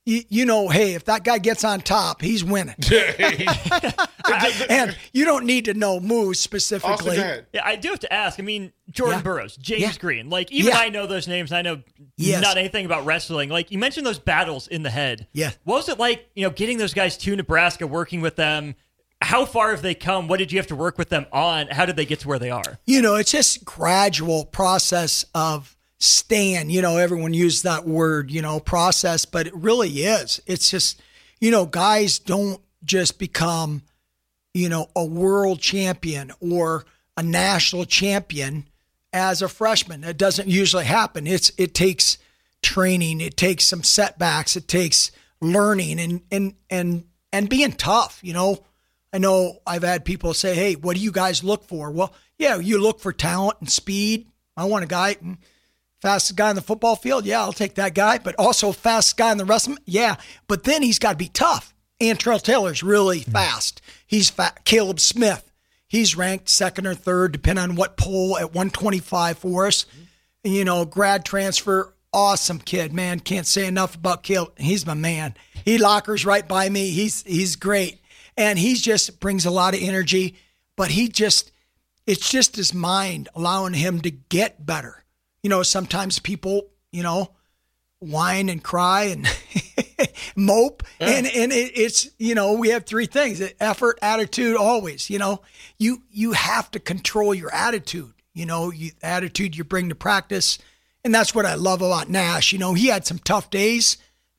you, 0.05 0.23
you 0.29 0.45
know, 0.45 0.69
hey, 0.69 0.95
if 0.95 1.05
that 1.07 1.25
guy 1.25 1.39
gets 1.39 1.65
on 1.65 1.81
top, 1.81 2.21
he's 2.23 2.43
winning. 2.45 2.77
and 4.69 4.97
you 5.13 5.25
don't 5.25 5.45
need 5.45 5.67
to 5.67 5.75
know 5.75 6.01
moves 6.01 6.39
specifically. 6.39 7.17
Yeah, 7.17 7.41
I 7.65 7.77
do 7.77 7.89
have 7.91 8.01
to 8.01 8.13
ask. 8.13 8.39
I 8.39 8.43
mean, 8.43 8.73
Jordan 8.91 9.19
Yeah. 9.19 9.23
Burroughs, 9.23 9.57
James 9.57 9.83
Yeah. 9.83 9.93
Green. 9.99 10.31
Like, 10.31 10.51
even 10.53 10.73
Yeah. 10.73 10.79
I 10.79 10.89
know 10.91 11.07
those 11.07 11.27
names. 11.29 11.53
I 11.53 11.63
know 11.63 11.83
Yes. 12.17 12.43
not 12.43 12.57
anything 12.57 12.87
about 12.87 13.05
wrestling. 13.05 13.49
Like, 13.51 13.71
you 13.71 13.79
mentioned 13.79 14.07
those 14.07 14.19
battles 14.19 14.69
in 14.69 14.83
the 14.83 14.91
head. 14.91 15.27
Yeah. 15.33 15.51
What 15.65 15.77
was 15.77 15.89
it 15.89 15.99
like, 15.99 16.29
you 16.35 16.43
know, 16.45 16.51
getting 16.51 16.79
those 16.79 16.95
guys 16.95 17.17
to 17.19 17.35
Nebraska, 17.37 17.87
working 17.87 18.21
with 18.21 18.37
them? 18.37 18.75
How 19.23 19.45
far 19.45 19.71
have 19.71 19.83
they 19.83 19.95
come? 19.95 20.29
What 20.29 20.39
did 20.39 20.53
you 20.53 20.59
have 20.59 20.67
to 20.69 20.77
work 20.77 20.99
with 20.99 21.09
them 21.09 21.27
on? 21.33 21.69
How 21.69 21.87
did 21.87 21.97
they 21.97 22.05
get 22.05 22.21
to 22.21 22.29
where 22.29 22.39
they 22.39 22.51
are? 22.51 22.79
You 22.85 23.03
know, 23.03 23.15
it's 23.17 23.33
just 23.33 23.65
gradual 23.65 24.45
process 24.45 25.25
of 25.35 25.77
staying. 25.99 26.71
You 26.71 26.83
know, 26.83 26.99
everyone 26.99 27.35
used 27.35 27.65
that 27.65 27.87
word, 27.87 28.31
you 28.31 28.43
know, 28.43 28.61
process, 28.61 29.25
but 29.25 29.47
it 29.47 29.55
really 29.55 29.89
is. 29.89 30.41
It's 30.47 30.71
just, 30.71 31.01
you 31.41 31.51
know, 31.51 31.65
guys 31.67 32.19
don't 32.19 32.61
just 32.85 33.19
become, 33.19 33.83
you 34.53 34.69
know, 34.69 34.89
a 34.95 35.05
world 35.05 35.61
champion 35.61 36.33
or 36.41 36.85
a 37.17 37.23
national 37.23 37.87
champion 37.87 38.69
as 39.13 39.41
a 39.41 39.49
freshman. 39.49 40.05
It 40.05 40.19
doesn't 40.19 40.49
usually 40.49 40.85
happen. 40.85 41.27
It's 41.27 41.51
it 41.57 41.75
takes 41.75 42.19
training, 42.63 43.21
it 43.21 43.37
takes 43.37 43.65
some 43.65 43.83
setbacks, 43.83 44.57
it 44.57 44.69
takes 44.69 45.11
learning 45.41 45.99
and 46.01 46.21
and 46.31 46.55
and 46.71 47.05
and 47.33 47.49
being 47.49 47.73
tough, 47.73 48.21
you 48.23 48.33
know. 48.33 48.63
I 49.13 49.19
know 49.19 49.61
I've 49.67 49.83
had 49.83 50.05
people 50.05 50.35
say, 50.35 50.55
"Hey, 50.55 50.75
what 50.75 50.97
do 50.97 51.03
you 51.03 51.13
guys 51.13 51.45
look 51.45 51.67
for?" 51.69 51.91
Well, 51.91 52.13
yeah, 52.39 52.59
you 52.59 52.81
look 52.81 53.01
for 53.01 53.13
talent 53.13 53.59
and 53.61 53.71
speed. 53.71 54.27
I 54.57 54.65
want 54.65 54.85
a 54.85 54.89
guy 54.89 55.15
mm, 55.15 55.39
fastest 56.01 56.37
guy 56.37 56.51
on 56.51 56.57
the 56.57 56.63
football 56.63 56.97
field. 56.97 57.25
Yeah, 57.25 57.41
I'll 57.41 57.53
take 57.53 57.75
that 57.77 57.95
guy, 57.95 58.19
but 58.19 58.35
also 58.39 58.73
fastest 58.73 59.17
guy 59.17 59.33
in 59.33 59.39
the 59.39 59.45
them. 59.45 59.79
Yeah, 59.85 60.17
but 60.47 60.65
then 60.65 60.83
he's 60.83 60.99
got 60.99 61.13
to 61.13 61.17
be 61.17 61.29
tough. 61.29 61.75
Antrell 62.01 62.43
Taylor's 62.43 62.83
really 62.83 63.21
fast. 63.21 63.81
He's 64.07 64.29
fat. 64.29 64.65
Caleb 64.65 65.01
Smith, 65.01 65.51
he's 65.89 66.17
ranked 66.17 66.49
second 66.49 66.87
or 66.87 66.95
third, 66.95 67.33
depending 67.33 67.63
on 67.63 67.75
what 67.75 67.97
poll 67.97 68.37
at 68.37 68.53
125 68.55 69.39
for 69.39 69.67
us. 69.67 69.87
You 70.45 70.65
know, 70.65 70.85
grad 70.85 71.25
transfer, 71.25 71.95
awesome 72.13 72.59
kid, 72.59 72.93
man. 72.93 73.21
Can't 73.21 73.47
say 73.47 73.67
enough 73.67 73.95
about 73.95 74.23
Caleb. 74.23 74.59
He's 74.59 74.87
my 74.87 74.95
man. 74.95 75.35
He 75.65 75.79
lockers 75.79 76.25
right 76.27 76.47
by 76.47 76.69
me. 76.69 76.91
He's 76.91 77.23
he's 77.23 77.57
great, 77.57 78.01
and 78.37 78.59
he 78.59 78.75
just 78.75 79.21
brings 79.21 79.47
a 79.47 79.51
lot 79.51 79.75
of 79.75 79.83
energy. 79.83 80.37
But 80.77 80.91
he 80.91 81.09
just, 81.09 81.53
it's 82.07 82.31
just 82.31 82.57
his 82.57 82.75
mind 82.75 83.29
allowing 83.35 83.75
him 83.75 84.01
to 84.03 84.11
get 84.11 84.65
better. 84.65 85.05
You 85.43 85.51
know, 85.51 85.63
sometimes 85.63 86.19
people, 86.19 86.69
you 86.93 87.03
know, 87.03 87.31
whine 87.99 88.49
and 88.49 88.63
cry 88.63 89.05
and 89.05 89.27
mope. 90.37 90.83
And 91.01 91.27
and 91.27 91.53
it, 91.53 91.73
it's 91.75 92.11
you 92.19 92.35
know 92.35 92.55
we 92.55 92.69
have 92.71 92.85
three 92.85 93.07
things 93.07 93.41
effort 93.59 93.99
attitude 94.03 94.57
always 94.57 95.09
you 95.09 95.19
know. 95.19 95.41
You 95.79 96.03
you 96.11 96.33
have 96.33 96.71
to 96.73 96.81
control 96.81 97.35
your 97.35 97.53
attitude 97.55 98.13
you 98.35 98.45
know 98.45 98.71
you 98.71 98.91
attitude 99.03 99.57
you 99.57 99.65
bring 99.65 99.89
to 99.89 99.95
practice. 99.95 100.59
And 101.05 101.15
that's 101.15 101.35
what 101.35 101.47
i 101.47 101.55
love 101.55 101.81
about 101.81 102.11
nash 102.11 102.53
you 102.53 102.59
know. 102.59 102.75
He 102.75 102.89
had 102.89 103.07
some 103.07 103.19
tough 103.19 103.49
days 103.49 103.97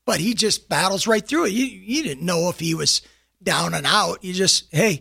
but 0.08 0.20
he 0.20 0.32
just 0.32 0.70
battles 0.70 1.06
right 1.06 1.28
through 1.28 1.44
it. 1.44 1.52
You, 1.52 1.66
you 1.66 2.02
didn't 2.02 2.24
know 2.24 2.48
if 2.48 2.58
he 2.60 2.74
was 2.74 3.02
down 3.42 3.72
and 3.74 3.86
out 3.86 4.22
you 4.24 4.32
just 4.32 4.66
hey 4.72 5.00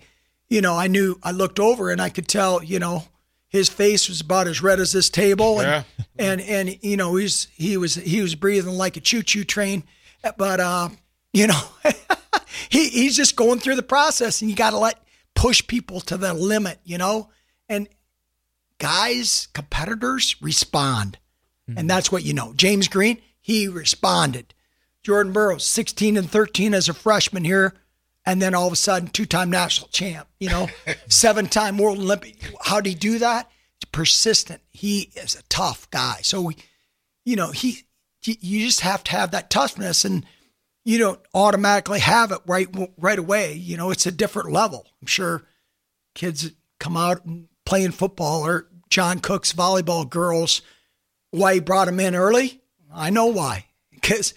you 0.49 0.61
know 0.61 0.75
i 0.75 0.87
knew 0.87 1.17
i 1.23 1.31
looked 1.31 1.59
over 1.59 1.89
and 1.89 2.01
i 2.01 2.09
could 2.09 2.27
tell 2.27 2.63
you 2.63 2.77
know 2.79 3.03
his 3.49 3.67
face 3.69 4.07
was 4.09 4.21
about 4.21 4.47
as 4.47 4.61
red 4.61 4.79
as 4.79 4.91
this 4.91 5.09
table 5.09 5.59
and 5.59 5.67
Yeah. 5.67 5.83
and 6.19 6.41
and 6.41 6.77
you 6.83 6.97
know 6.97 7.15
he's 7.15 7.47
he 7.55 7.77
was 7.77 7.95
he 7.95 8.21
was 8.21 8.35
breathing 8.35 8.73
like 8.75 8.95
a 8.97 8.99
choo 8.99 9.23
choo 9.23 9.43
train, 9.45 9.83
but 10.37 10.59
uh, 10.59 10.89
you 11.33 11.47
know 11.47 11.59
he 12.69 12.89
he's 12.89 13.15
just 13.15 13.35
going 13.37 13.59
through 13.59 13.75
the 13.77 13.83
process, 13.83 14.41
and 14.41 14.49
you 14.51 14.55
got 14.57 14.71
to 14.71 14.77
let 14.77 15.01
push 15.33 15.65
people 15.65 16.01
to 16.01 16.17
the 16.17 16.33
limit, 16.33 16.79
you 16.83 16.97
know, 16.97 17.29
and 17.69 17.87
guys 18.79 19.47
competitors 19.53 20.35
respond, 20.41 21.17
and 21.75 21.89
that's 21.89 22.11
what 22.11 22.23
you 22.23 22.33
know. 22.33 22.53
James 22.55 22.87
Green 22.87 23.19
he 23.39 23.67
responded. 23.67 24.53
Jordan 25.03 25.31
Burroughs, 25.31 25.63
sixteen 25.65 26.17
and 26.17 26.29
thirteen 26.29 26.73
as 26.73 26.89
a 26.89 26.93
freshman 26.93 27.45
here. 27.45 27.73
And 28.27 28.41
then 28.41 28.53
all 28.53 28.67
of 28.67 28.73
a 28.73 28.75
sudden, 28.75 29.07
two-time 29.07 29.49
national 29.49 29.87
champ. 29.87 30.27
You 30.39 30.49
know, 30.49 30.67
seven-time 31.07 31.77
world 31.77 31.97
Olympic. 31.97 32.43
How'd 32.61 32.85
he 32.85 32.93
do 32.93 33.17
that? 33.19 33.49
persistent. 33.93 34.61
He 34.69 35.11
is 35.15 35.33
a 35.35 35.43
tough 35.43 35.89
guy. 35.91 36.17
So, 36.21 36.41
we, 36.41 36.57
you 37.25 37.35
know, 37.35 37.51
he, 37.51 37.83
he- 38.21 38.37
you 38.41 38.65
just 38.65 38.81
have 38.81 39.03
to 39.05 39.11
have 39.11 39.31
that 39.31 39.49
toughness, 39.49 40.03
and 40.05 40.25
you 40.83 40.97
don't 40.97 41.19
automatically 41.33 41.99
have 41.99 42.31
it 42.31 42.39
right 42.45 42.67
right 42.97 43.17
away. 43.17 43.53
You 43.53 43.77
know, 43.77 43.89
it's 43.91 44.05
a 44.05 44.11
different 44.11 44.51
level. 44.51 44.85
I'm 45.01 45.07
sure 45.07 45.43
kids 46.15 46.51
come 46.79 46.97
out 46.97 47.25
and 47.25 47.47
playing 47.65 47.91
football 47.91 48.45
or 48.45 48.67
John 48.89 49.19
Cook's 49.19 49.53
volleyball 49.53 50.07
girls. 50.09 50.61
Why 51.31 51.55
he 51.55 51.59
brought 51.59 51.87
him 51.87 51.99
in 51.99 52.13
early? 52.15 52.61
I 52.93 53.09
know 53.09 53.27
why. 53.27 53.65
Because 53.91 54.33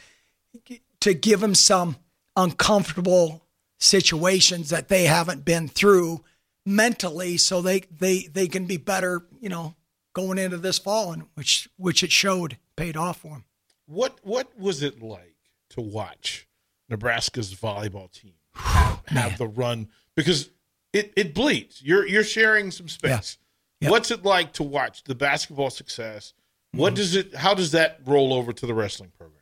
to 1.00 1.12
give 1.14 1.42
him 1.42 1.54
some 1.54 1.96
uncomfortable 2.36 3.46
situations 3.80 4.70
that 4.70 4.88
they 4.88 5.04
haven't 5.04 5.44
been 5.44 5.68
through 5.68 6.22
mentally 6.66 7.36
so 7.36 7.62
they 7.62 7.80
they 7.98 8.28
they 8.32 8.46
can 8.46 8.66
be 8.66 8.76
better 8.76 9.26
you 9.40 9.48
know 9.48 9.74
going 10.12 10.38
into 10.38 10.58
this 10.58 10.78
fall 10.78 11.12
and 11.12 11.24
which 11.34 11.68
which 11.76 12.02
it 12.02 12.12
showed 12.12 12.58
paid 12.76 12.96
off 12.96 13.18
for 13.18 13.30
them 13.30 13.44
What 13.86 14.18
what 14.22 14.58
was 14.58 14.82
it 14.82 15.02
like 15.02 15.36
to 15.70 15.80
watch 15.80 16.46
Nebraska's 16.88 17.54
volleyball 17.54 18.10
team 18.12 18.34
have, 18.54 19.06
have 19.06 19.38
the 19.38 19.48
run 19.48 19.88
because 20.14 20.50
it, 20.92 21.12
it 21.16 21.34
bleeds. 21.34 21.80
You're 21.82 22.06
you're 22.06 22.24
sharing 22.24 22.70
some 22.70 22.88
space. 22.88 23.38
What's 23.82 24.10
it 24.10 24.24
like 24.24 24.52
to 24.54 24.62
watch 24.62 25.04
the 25.04 25.14
basketball 25.14 25.70
success? 25.70 26.34
Mm-hmm. 26.74 26.80
What 26.80 26.94
does 26.94 27.14
it 27.14 27.34
how 27.34 27.54
does 27.54 27.70
that 27.72 28.00
roll 28.04 28.34
over 28.34 28.52
to 28.52 28.66
the 28.66 28.74
wrestling 28.74 29.12
program? 29.16 29.36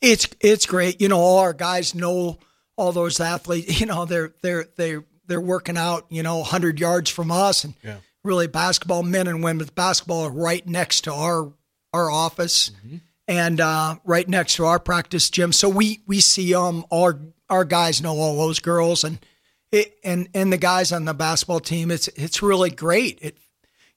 it's 0.00 0.28
it's 0.40 0.66
great 0.66 1.00
you 1.00 1.08
know 1.08 1.18
all 1.18 1.38
our 1.38 1.52
guys 1.52 1.94
know 1.94 2.38
all 2.76 2.92
those 2.92 3.18
athletes 3.20 3.80
you 3.80 3.86
know 3.86 4.04
they're 4.04 4.34
they're 4.42 4.66
they're 4.76 5.04
they're 5.26 5.40
working 5.40 5.76
out 5.76 6.06
you 6.08 6.22
know 6.22 6.38
100 6.38 6.78
yards 6.78 7.10
from 7.10 7.30
us. 7.30 7.64
And 7.64 7.74
Yeah. 7.82 7.96
really 8.22 8.46
basketball 8.46 9.02
men 9.02 9.26
and 9.26 9.42
women's 9.42 9.70
basketball 9.70 10.24
are 10.24 10.30
right 10.30 10.66
next 10.66 11.02
to 11.02 11.12
our 11.12 11.52
our 11.92 12.10
office 12.10 12.70
and 13.28 13.60
uh, 13.60 13.96
right 14.04 14.28
next 14.28 14.54
to 14.56 14.66
our 14.66 14.78
practice 14.78 15.30
gym. 15.30 15.52
So 15.52 15.68
we 15.68 16.02
we 16.06 16.20
see 16.20 16.54
um 16.54 16.84
our 16.92 17.18
our 17.48 17.64
guys 17.64 18.02
know 18.02 18.16
all 18.18 18.36
those 18.36 18.60
girls 18.60 19.02
and 19.04 19.18
it 19.72 19.96
and 20.04 20.28
and 20.34 20.52
the 20.52 20.58
guys 20.58 20.92
on 20.92 21.04
the 21.06 21.14
basketball 21.14 21.60
team. 21.60 21.90
It's 21.90 22.08
it's 22.08 22.42
really 22.42 22.70
great. 22.70 23.18
It 23.22 23.38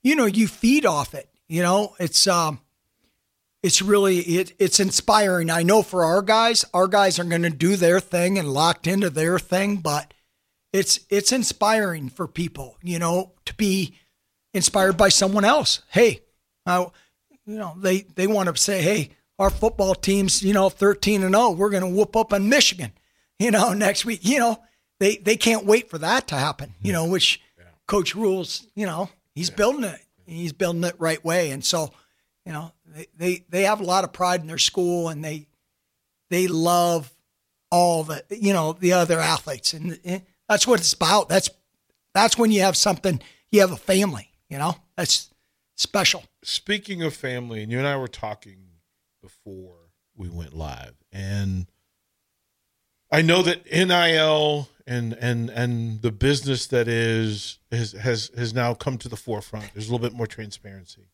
you 0.02 0.16
know 0.16 0.26
you 0.26 0.48
feed 0.48 0.86
off 0.86 1.14
it 1.14 1.28
you 1.52 1.64
know? 1.64 1.96
It's 2.00 2.28
um 2.28 2.60
it's 3.62 3.82
really 3.82 4.20
it, 4.20 4.54
it's 4.60 4.80
inspiring. 4.80 5.50
I 5.50 5.64
know 5.64 5.82
for 5.82 6.04
our 6.04 6.22
guys, 6.22 6.66
our 6.74 6.88
guys 6.88 7.20
are 7.20 7.24
going 7.24 7.44
to 7.44 7.50
do 7.50 7.76
their 7.76 8.00
thing 8.00 8.38
and 8.38 8.54
locked 8.54 8.88
into 8.88 9.10
their 9.10 9.40
thing, 9.40 9.78
but 9.78 10.14
it's 10.72 11.02
it's 11.10 11.32
inspiring 11.32 12.10
for 12.10 12.28
people, 12.28 12.78
you 12.82 13.00
know, 13.00 13.34
to 13.46 13.54
be 13.56 13.96
inspired 14.54 14.98
by 14.98 15.10
someone 15.10 15.46
else. 15.46 15.82
Hey, 15.90 16.22
I, 16.66 16.88
you 17.46 17.58
know, 17.58 17.74
they 17.78 18.02
they 18.02 18.28
want 18.28 18.54
to 18.54 18.62
say, 18.62 18.82
hey, 18.82 19.12
our 19.38 19.50
football 19.50 19.96
team's 19.96 20.42
you 20.42 20.54
know 20.54 20.70
thirteen 20.70 21.24
and 21.24 21.36
zero. 21.36 21.52
We're 21.52 21.70
going 21.70 21.84
to 21.84 21.90
whoop 21.90 22.16
up 22.16 22.34
on 22.34 22.50
Michigan, 22.50 22.94
you 23.40 23.52
know, 23.52 23.74
next 23.74 24.06
week. 24.06 24.22
You 24.24 24.40
know, 24.40 24.60
they 25.00 25.18
they 25.18 25.36
can't 25.36 25.66
wait 25.66 25.90
for 25.90 25.98
that 25.98 26.28
to 26.30 26.36
happen. 26.36 26.76
You 26.82 26.94
know, 26.94 27.06
which 27.06 27.42
Coach 27.88 28.16
Rhule's, 28.16 28.68
you 28.76 28.86
know, 28.86 29.10
he's 29.34 29.50
building 29.50 29.84
it. 29.84 30.00
He's 30.26 30.54
building 30.54 30.84
it 30.84 30.96
right 31.00 31.24
way, 31.26 31.50
and 31.50 31.66
so 31.66 31.92
you 32.50 32.54
know 32.54 32.72
they, 32.88 33.06
they 33.16 33.46
they 33.50 33.64
have 33.64 33.80
a 33.80 33.84
lot 33.84 34.04
of 34.04 34.12
pride 34.12 34.42
in 34.42 34.48
their 34.48 34.58
school 34.58 35.08
and 35.08 35.24
they 35.24 35.48
they 36.30 36.48
love 36.48 37.14
all 37.72 38.04
the 38.04 38.24
you 38.32 38.52
know 38.54 38.74
the 38.74 38.94
other 38.94 39.20
athletes 39.20 39.74
and 39.74 40.00
eh, 40.04 40.20
that's 40.48 40.66
what 40.66 40.80
it's 40.80 40.94
about 40.94 41.30
that's 41.30 41.50
that's 42.14 42.38
when 42.38 42.52
you 42.52 42.62
have 42.62 42.76
something 42.76 43.22
you 43.52 43.62
have 43.62 43.72
a 43.72 43.78
family 43.78 44.32
you 44.50 44.58
know 44.58 44.76
that's 44.98 45.32
special 45.76 46.24
Speaking 46.44 47.04
of 47.04 47.14
family, 47.14 47.62
and 47.64 47.72
you 47.72 47.80
and 47.80 47.88
I 47.88 47.98
were 47.98 48.08
talking 48.08 48.60
before 49.22 49.76
we 50.16 50.30
went 50.30 50.54
live, 50.54 50.96
and 51.12 51.68
I 53.12 53.22
know 53.22 53.42
that 53.42 53.66
NIL 53.70 54.70
and 54.88 55.14
and 55.14 55.50
and 55.50 56.02
the 56.02 56.14
business 56.14 56.66
that 56.68 56.88
is 56.88 57.60
has 57.74 57.92
has 57.92 58.32
has 58.38 58.54
now 58.54 58.74
come 58.74 58.98
to 59.00 59.10
the 59.10 59.18
forefront. 59.18 59.74
There's 59.74 59.90
a 59.90 59.92
little 59.92 60.08
bit 60.08 60.16
more 60.16 60.28
transparency. 60.28 61.10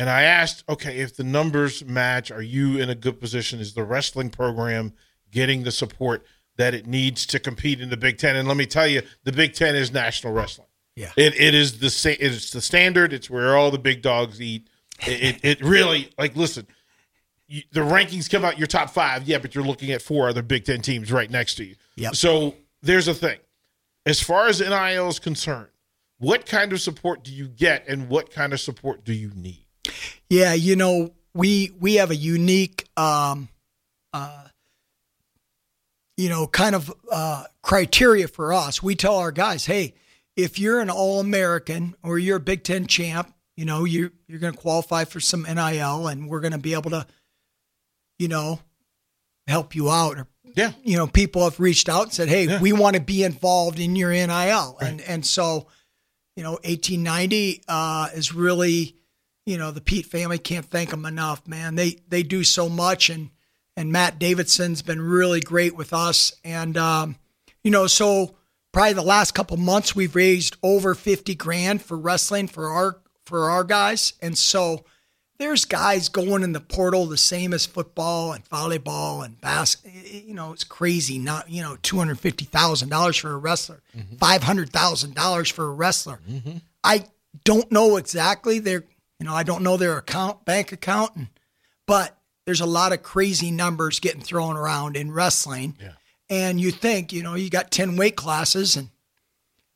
Yeah. 0.00 0.04
And 0.04 0.10
I 0.10 0.22
asked, 0.22 0.64
okay, 0.68 0.98
if 0.98 1.16
the 1.16 1.24
numbers 1.24 1.84
match, 1.84 2.30
are 2.30 2.42
you 2.42 2.78
in 2.78 2.88
a 2.88 2.94
good 2.94 3.20
position? 3.20 3.60
Is 3.60 3.74
the 3.74 3.84
wrestling 3.84 4.30
program 4.30 4.94
getting 5.30 5.62
the 5.62 5.70
support 5.70 6.24
that 6.56 6.74
it 6.74 6.86
needs 6.86 7.26
to 7.26 7.38
compete 7.38 7.80
in 7.80 7.90
the 7.90 7.96
Big 7.96 8.18
Ten? 8.18 8.36
And 8.36 8.48
let 8.48 8.56
me 8.56 8.66
tell 8.66 8.88
you, 8.88 9.02
the 9.24 9.32
Big 9.32 9.54
Ten 9.54 9.76
is 9.76 9.92
national 9.92 10.32
wrestling. 10.32 10.68
Yeah. 10.96 11.12
It 11.16 11.38
it 11.40 11.54
is 11.54 11.78
the 11.78 11.90
sa- 11.90 12.10
it's 12.18 12.50
the 12.50 12.60
standard. 12.60 13.12
It's 13.12 13.30
where 13.30 13.56
all 13.56 13.70
the 13.70 13.78
big 13.78 14.02
dogs 14.02 14.40
eat. 14.40 14.68
It, 15.06 15.22
it, 15.22 15.44
it 15.44 15.64
really 15.64 16.10
like 16.18 16.36
listen. 16.36 16.66
You, 17.46 17.62
the 17.72 17.80
rankings 17.80 18.30
come 18.30 18.44
out 18.44 18.58
your 18.58 18.66
top 18.66 18.90
five, 18.90 19.26
yeah, 19.26 19.38
but 19.38 19.54
you're 19.54 19.64
looking 19.64 19.90
at 19.92 20.02
four 20.02 20.28
other 20.28 20.42
Big 20.42 20.64
Ten 20.64 20.82
teams 20.82 21.10
right 21.10 21.30
next 21.30 21.56
to 21.56 21.64
you. 21.64 21.76
Yep. 21.96 22.16
So 22.16 22.54
there's 22.82 23.08
a 23.08 23.14
thing. 23.14 23.38
As 24.06 24.20
far 24.20 24.48
as 24.48 24.60
NIL 24.60 25.08
is 25.08 25.18
concerned, 25.18 25.68
what 26.18 26.46
kind 26.46 26.72
of 26.72 26.80
support 26.80 27.24
do 27.24 27.32
you 27.32 27.48
get, 27.48 27.88
and 27.88 28.08
what 28.08 28.30
kind 28.30 28.52
of 28.52 28.60
support 28.60 29.04
do 29.04 29.12
you 29.12 29.30
need? 29.34 29.66
Yeah, 30.28 30.52
you 30.54 30.76
know, 30.76 31.12
we 31.34 31.70
we 31.80 31.94
have 31.96 32.10
a 32.10 32.16
unique 32.16 32.88
um 32.96 33.48
uh 34.12 34.44
you 36.16 36.28
know, 36.28 36.46
kind 36.46 36.74
of 36.74 36.92
uh 37.10 37.44
criteria 37.62 38.28
for 38.28 38.52
us. 38.52 38.82
We 38.82 38.94
tell 38.94 39.16
our 39.16 39.32
guys, 39.32 39.66
"Hey, 39.66 39.94
if 40.36 40.58
you're 40.58 40.80
an 40.80 40.90
all-American 40.90 41.94
or 42.02 42.18
you're 42.18 42.36
a 42.36 42.40
Big 42.40 42.62
10 42.62 42.86
champ, 42.86 43.32
you 43.56 43.64
know, 43.64 43.84
you 43.84 44.12
you're 44.28 44.38
going 44.38 44.52
to 44.54 44.58
qualify 44.58 45.04
for 45.04 45.20
some 45.20 45.42
NIL 45.42 46.08
and 46.08 46.28
we're 46.28 46.40
going 46.40 46.52
to 46.52 46.58
be 46.58 46.74
able 46.74 46.90
to 46.90 47.06
you 48.18 48.28
know, 48.28 48.60
help 49.46 49.74
you 49.74 49.90
out 49.90 50.18
or 50.18 50.26
Yeah. 50.54 50.72
you 50.84 50.96
know, 50.98 51.06
people 51.06 51.44
have 51.44 51.58
reached 51.58 51.88
out 51.88 52.02
and 52.04 52.12
said, 52.12 52.28
"Hey, 52.28 52.44
Yeah. 52.46 52.60
we 52.60 52.72
want 52.74 52.96
to 52.96 53.00
be 53.02 53.22
involved 53.24 53.78
in 53.80 53.96
your 53.96 54.12
NIL," 54.12 54.76
and 54.80 55.00
and 55.00 55.24
so, 55.24 55.68
you 56.36 56.42
know, 56.42 56.58
eighteen 56.64 57.02
ninety 57.02 57.62
uh, 57.66 58.08
is 58.14 58.34
really, 58.34 58.94
you 59.50 59.58
know, 59.58 59.72
the 59.72 59.80
Pete 59.80 60.06
family 60.06 60.38
can't 60.38 60.64
thank 60.64 60.90
them 60.90 61.04
enough, 61.04 61.46
man. 61.48 61.74
They 61.74 61.96
they 62.08 62.22
do 62.22 62.44
so 62.44 62.68
much, 62.68 63.10
and 63.10 63.30
and 63.76 63.90
Matt 63.90 64.20
Davidson's 64.20 64.80
been 64.80 65.02
really 65.02 65.40
great 65.40 65.74
with 65.74 65.92
us, 65.92 66.32
and 66.44 66.76
um, 66.76 67.16
you 67.64 67.72
know, 67.72 67.88
so 67.88 68.36
probably 68.70 68.92
the 68.92 69.02
last 69.02 69.32
couple 69.32 69.56
months 69.56 69.96
we've 69.96 70.14
raised 70.14 70.56
over 70.62 70.94
fifty 70.94 71.34
grand 71.34 71.82
for 71.82 71.98
wrestling 71.98 72.46
for 72.46 72.68
our 72.68 72.98
for 73.26 73.50
our 73.50 73.64
guys, 73.64 74.12
and 74.22 74.38
so 74.38 74.84
there's 75.38 75.64
guys 75.64 76.08
going 76.08 76.44
in 76.44 76.52
the 76.52 76.60
portal 76.60 77.06
the 77.06 77.16
same 77.16 77.52
as 77.52 77.66
football 77.66 78.32
and 78.32 78.44
volleyball 78.44 79.24
and 79.24 79.40
bas. 79.40 79.78
You 79.84 80.34
know, 80.34 80.52
it's 80.52 80.62
crazy. 80.62 81.18
Not 81.18 81.50
you 81.50 81.60
know, 81.60 81.76
two 81.82 81.98
hundred 81.98 82.20
fifty 82.20 82.44
thousand 82.44 82.88
dollars 82.88 83.16
for 83.16 83.32
a 83.32 83.36
wrestler, 83.36 83.82
hundred 84.22 84.70
thousand 84.70 85.16
dollars 85.16 85.48
for 85.48 85.66
a 85.66 85.72
wrestler. 85.72 86.20
I 86.84 87.06
don't 87.44 87.70
know 87.72 87.96
exactly 87.96 88.58
their, 88.58 88.84
you 89.20 89.26
know, 89.26 89.34
I 89.34 89.42
don't 89.44 89.62
know 89.62 89.76
their 89.76 89.96
account, 89.98 90.44
bank 90.44 90.72
account, 90.72 91.14
and, 91.14 91.28
but 91.86 92.16
there's 92.46 92.60
a 92.62 92.66
lot 92.66 92.92
of 92.92 93.02
crazy 93.02 93.50
numbers 93.50 94.00
getting 94.00 94.22
thrown 94.22 94.56
around 94.56 94.96
in 94.96 95.12
wrestling. 95.12 95.76
Yeah. 95.80 95.92
And 96.28 96.60
you 96.60 96.70
think, 96.72 97.12
you 97.12 97.22
know, 97.22 97.34
you 97.34 97.50
got 97.50 97.70
ten 97.70 97.96
weight 97.96 98.16
classes, 98.16 98.76
and 98.76 98.88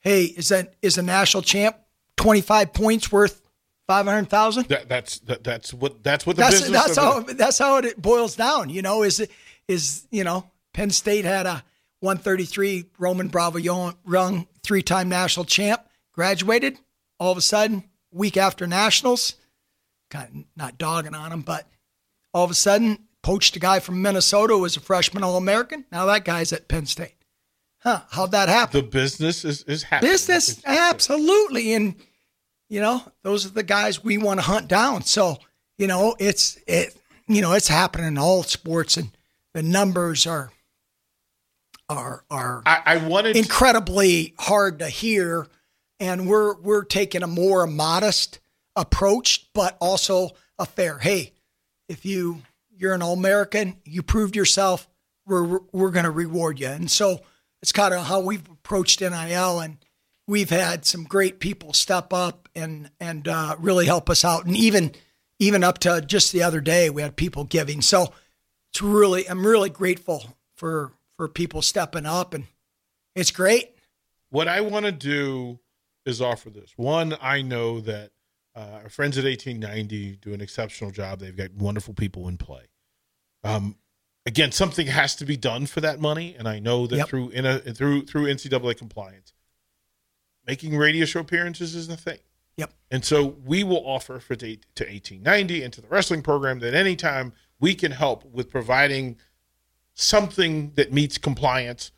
hey, 0.01 0.25
is 0.25 0.49
that 0.49 0.75
is 0.83 0.99
a 0.99 1.03
national 1.03 1.43
champ 1.43 1.77
twenty 2.17 2.41
five 2.41 2.73
points 2.73 3.13
worth 3.13 3.43
five 3.87 4.07
hundred 4.07 4.31
thousand? 4.31 4.67
That, 4.69 4.89
that's 4.89 5.19
that, 5.21 5.45
that's 5.45 5.75
what 5.75 6.03
that's 6.03 6.27
what 6.27 6.37
the 6.37 6.43
that's 6.43 6.61
business. 6.63 6.83
that's 6.85 6.97
how 6.97 7.19
it- 7.21 7.37
that's 7.39 7.59
how 7.59 7.77
it 7.79 8.01
boils 8.01 8.37
down. 8.37 8.71
You 8.71 8.83
know, 8.83 9.03
is 9.03 9.27
is 9.69 10.07
you 10.11 10.25
know 10.25 10.51
Penn 10.73 10.91
State 10.91 11.25
had 11.25 11.47
a 11.47 11.63
133 12.01 12.85
Roman 12.99 13.29
Bravo 13.29 13.59
Young- 13.59 13.97
Young 14.09 14.47
three 14.63 14.83
time 14.83 15.09
national 15.09 15.45
champ 15.47 15.87
graduated. 16.13 16.79
All 17.19 17.33
of 17.33 17.39
a 17.39 17.43
sudden, 17.43 17.85
week 18.15 18.37
after 18.37 18.67
nationals, 18.67 19.35
kind 20.11 20.29
of 20.29 20.45
not 20.57 20.79
dogging 20.79 21.15
on 21.15 21.33
him, 21.33 21.41
but 21.43 21.67
all 22.33 22.45
of 22.45 22.51
a 22.51 22.55
sudden 22.55 22.99
poached 23.23 23.57
a 23.57 23.59
guy 23.61 23.81
from 23.81 24.01
Minnesota 24.01 24.55
who 24.55 24.61
was 24.61 24.77
a 24.77 24.81
freshman 24.81 25.23
All 25.23 25.37
American. 25.37 25.85
Now 25.93 26.07
that 26.07 26.25
guy's 26.25 26.53
at 26.53 26.69
Penn 26.69 26.87
State. 26.87 27.15
Huh? 27.81 28.01
How'd 28.11 28.31
that 28.31 28.49
happen? 28.49 28.81
the 28.81 28.87
business 28.87 29.45
is 29.45 29.63
is 29.65 29.83
happening. 29.83 30.13
business 30.13 30.59
It's- 30.59 30.65
absolutely 30.79 31.75
and 31.75 31.95
you 32.71 32.81
know 32.81 33.03
those 33.23 33.45
are 33.45 33.51
the 33.51 33.63
guys 33.63 34.03
we 34.03 34.17
want 34.17 34.41
to 34.41 34.47
hunt 34.47 34.69
down 34.69 35.03
so 35.03 35.37
you 35.77 35.87
know 35.87 36.17
it's 36.19 36.57
it 36.67 36.97
you 37.29 37.43
know 37.43 37.53
it's 37.53 37.69
happening 37.69 38.07
in 38.07 38.17
all 38.17 38.43
sports 38.43 38.97
and 38.97 39.11
the 39.53 39.63
numbers 39.63 40.27
are 40.27 40.51
are 41.91 42.25
are 42.31 42.63
I, 42.65 42.83
I 42.87 42.97
wanted. 42.97 43.37
incredibly 43.37 44.35
hard 44.39 44.79
to 44.79 44.89
hear 44.89 45.47
and 46.05 46.29
we're 46.29 46.55
we're 46.61 46.85
taking 46.85 47.23
a 47.23 47.27
more 47.27 47.67
modest 47.67 48.39
approach 48.77 49.49
but 49.53 49.77
also 49.81 50.31
a 50.59 50.67
fair 50.67 50.99
hey 50.99 51.33
if 51.89 52.05
you 52.05 52.43
you're 52.77 52.95
an 52.95 53.03
all-american 53.03 53.77
you 53.85 54.03
proved 54.03 54.37
yourself 54.37 54.89
we're 55.27 55.61
we're 55.73 55.91
going 55.91 56.05
to 56.05 56.11
reward 56.11 56.61
you. 56.61 56.69
And 56.69 56.91
so 56.91 57.21
it's 57.63 57.73
kind 57.73 57.95
of 57.95 58.07
how 58.07 58.21
we've 58.21 58.49
approached 58.51 59.01
NIL 59.01 59.61
and 59.61 59.79
we've 60.27 60.51
had 60.51 60.85
some 60.85 61.05
great 61.05 61.41
people 61.41 61.73
step 61.73 62.13
up 62.13 62.49
and 62.55 62.91
and 63.01 63.27
uh, 63.27 63.57
really 63.59 63.87
help 63.87 64.11
us 64.11 64.25
out. 64.25 64.47
And 64.47 64.57
even 64.57 64.93
even 65.39 65.65
up 65.65 65.79
to 65.81 66.01
just 66.01 66.33
the 66.33 66.43
other 66.43 66.61
day 66.61 66.91
we 66.91 67.03
had 67.03 67.17
people 67.17 67.45
giving. 67.45 67.83
So 67.83 68.13
it's 68.73 68.83
really 68.83 69.29
I'm 69.29 69.47
really 69.47 69.71
grateful 69.71 70.37
for 70.57 70.93
for 71.17 71.29
people 71.29 71.63
stepping 71.63 72.07
up 72.07 72.35
and 72.35 72.45
it's 73.15 73.31
great. 73.31 73.71
What 74.31 74.49
I 74.49 74.61
want 74.63 74.85
to 74.85 74.93
do 74.93 75.61
is 76.05 76.21
offer 76.21 76.51
this. 76.51 76.73
One, 76.77 77.17
I 77.21 77.43
know 77.43 77.81
that 77.81 78.11
uh, 78.55 78.81
our 78.85 78.89
friends 78.89 79.19
at 79.19 79.25
1890 79.25 80.17
do 80.17 80.33
an 80.33 80.41
exceptional 80.41 80.91
job. 80.91 81.21
They've 81.21 81.37
got 81.37 81.53
wonderful 81.53 81.95
people 81.95 82.29
in 82.29 82.37
play. 82.37 82.65
Um, 83.43 83.77
again, 84.27 84.53
something 84.53 84.87
has 84.87 85.17
to 85.17 85.25
be 85.25 85.37
done 85.37 85.67
for 85.67 85.81
that 85.81 86.01
money, 86.01 86.35
and 86.39 86.49
I 86.49 86.59
know 86.61 86.87
that 86.87 86.97
Yep. 86.97 87.09
through 87.09 87.29
in 87.31 87.47
a, 87.47 87.59
through 87.59 88.07
through 88.07 88.27
NCAA 88.27 88.77
compliance, 88.77 89.33
making 90.47 90.77
radio 90.77 91.05
show 91.05 91.21
appearances 91.21 91.75
is 91.75 91.89
the 91.89 91.97
thing. 91.97 92.19
Yep. 92.57 92.73
And 92.91 93.05
so 93.05 93.37
we 93.45 93.65
will 93.65 93.83
offer 93.85 94.21
for 94.21 94.37
the, 94.37 94.57
to 94.77 94.85
1890 94.85 95.63
and 95.65 95.73
to 95.73 95.81
the 95.81 95.89
wrestling 95.89 96.23
program 96.23 96.61
that 96.61 96.73
anytime 96.73 97.33
we 97.59 97.75
can 97.75 97.91
help 97.91 98.25
with 98.27 98.49
providing 98.49 99.17
something 99.95 100.73
that 100.77 100.93
meets 100.93 101.19
compliance 101.19 101.91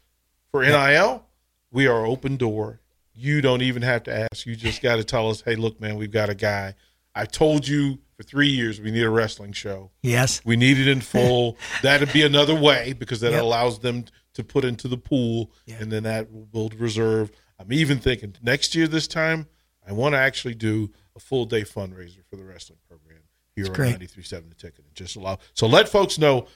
for 0.51 0.63
NIL, 0.63 1.27
we 1.71 1.87
are 1.87 2.07
open 2.07 2.37
door. 2.39 2.81
You 3.17 3.41
don't 3.41 3.63
even 3.63 3.83
have 3.83 4.03
to 4.05 4.27
ask. 4.33 4.47
You 4.47 4.55
just 4.57 4.83
got 4.83 4.97
to 4.97 5.05
tell 5.05 5.31
us, 5.31 5.41
hey, 5.43 5.57
look, 5.57 5.81
man, 5.81 5.97
we've 5.97 6.11
got 6.11 6.29
a 6.29 6.35
guy. 6.35 6.75
I 7.15 7.25
told 7.25 7.67
you 7.67 7.99
for 8.17 8.23
three 8.23 8.49
years 8.49 8.81
we 8.81 8.91
need 8.91 9.03
a 9.03 9.11
wrestling 9.11 9.53
show. 9.53 9.91
yes 10.03 10.43
We 10.45 10.57
need 10.57 10.79
it 10.79 10.87
in 10.89 11.01
full. 11.01 11.57
That'd 11.83 12.13
be 12.13 12.23
another 12.23 12.55
way 12.55 12.93
because 12.93 13.21
that 13.21 13.33
Yep. 13.33 13.43
allows 13.43 13.79
them 13.79 14.05
to 14.35 14.45
put 14.45 14.65
into 14.67 14.87
the 14.87 14.99
pool, 14.99 15.51
Yeah. 15.65 15.77
and 15.81 15.91
then 15.91 16.03
that 16.03 16.31
will 16.31 16.45
build 16.47 16.75
reserve. 16.75 17.31
I'm 17.59 17.73
even 17.73 17.99
thinking 17.99 18.35
next 18.43 18.75
year 18.75 18.87
this 18.87 19.09
time 19.09 19.47
I 19.89 19.93
want 19.93 20.15
to 20.15 20.19
actually 20.19 20.55
do 20.55 20.91
a 21.15 21.21
full 21.21 21.47
day 21.47 21.63
fundraiser 21.63 22.19
for 22.29 22.37
the 22.37 22.45
wrestling 22.45 22.79
program 22.87 23.21
here 23.55 23.65
on 23.67 23.73
93.7 23.73 24.49
The 24.51 24.55
Ticket. 24.55 24.85
And 24.85 24.95
just 24.95 25.17
allow 25.17 25.39
so 25.55 25.67
let 25.67 25.89
folks 25.89 26.19
know 26.19 26.49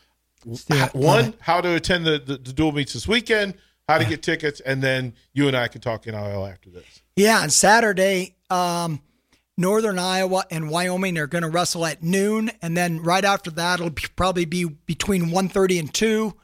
do 0.45 0.53
it. 0.53 0.61
h- 0.71 0.71
Love 0.71 0.95
one 0.95 1.35
how 1.41 1.63
to 1.63 1.75
attend 1.75 2.05
the, 2.05 2.19
the, 2.19 2.37
the 2.37 2.53
dual 2.53 2.73
meets 2.73 2.93
this 2.93 3.09
weekend, 3.09 3.55
how 3.91 3.99
to 3.99 4.05
get 4.05 4.23
tickets, 4.23 4.61
and 4.61 4.83
then 4.83 5.15
you 5.33 5.49
and 5.49 5.57
I 5.57 5.69
can 5.69 5.81
talk 5.81 6.07
NIL 6.07 6.47
after 6.47 6.71
this. 6.71 7.03
Yeah, 7.17 7.41
on 7.41 7.51
Saturday, 7.51 8.37
um, 8.49 9.01
Northern 9.57 9.99
Iowa 9.99 10.45
and 10.51 10.71
Wyoming 10.71 11.19
are 11.19 11.27
going 11.27 11.43
to 11.43 11.49
wrestle 11.49 11.85
at 11.85 12.03
noon, 12.03 12.51
and 12.63 12.77
then 12.77 13.03
right 13.03 13.25
after 13.25 13.51
that, 13.53 13.81
it'll 13.81 13.91
be, 13.91 14.05
probably 14.17 14.45
be 14.45 14.65
between 14.65 15.27
1.30 15.27 15.81
and 15.81 15.93
two. 15.93 16.35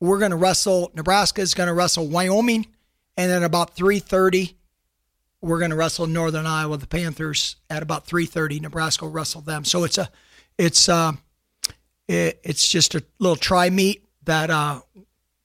We're 0.00 0.18
going 0.18 0.32
to 0.32 0.36
wrestle. 0.36 0.92
Nebraska 0.94 1.40
is 1.40 1.54
going 1.54 1.68
to 1.68 1.74
wrestle 1.74 2.08
Wyoming, 2.08 2.66
and 3.16 3.30
then 3.30 3.42
about 3.42 3.74
three 3.74 3.98
thirty, 3.98 4.56
we're 5.40 5.58
going 5.58 5.70
to 5.70 5.76
wrestle 5.76 6.06
Northern 6.06 6.46
Iowa, 6.46 6.76
the 6.76 6.86
Panthers, 6.86 7.56
at 7.68 7.82
about 7.82 8.06
three 8.06 8.26
thirty. 8.26 8.60
Nebraska 8.60 9.04
will 9.04 9.12
wrestle 9.12 9.40
them. 9.40 9.64
So 9.64 9.82
it's 9.82 9.98
a, 9.98 10.08
it's 10.56 10.88
uh, 10.88 11.12
it, 12.06 12.40
it's 12.44 12.68
just 12.68 12.94
a 12.94 13.02
little 13.18 13.34
tri 13.34 13.70
meet 13.70 14.04
that 14.22 14.50
uh, 14.50 14.82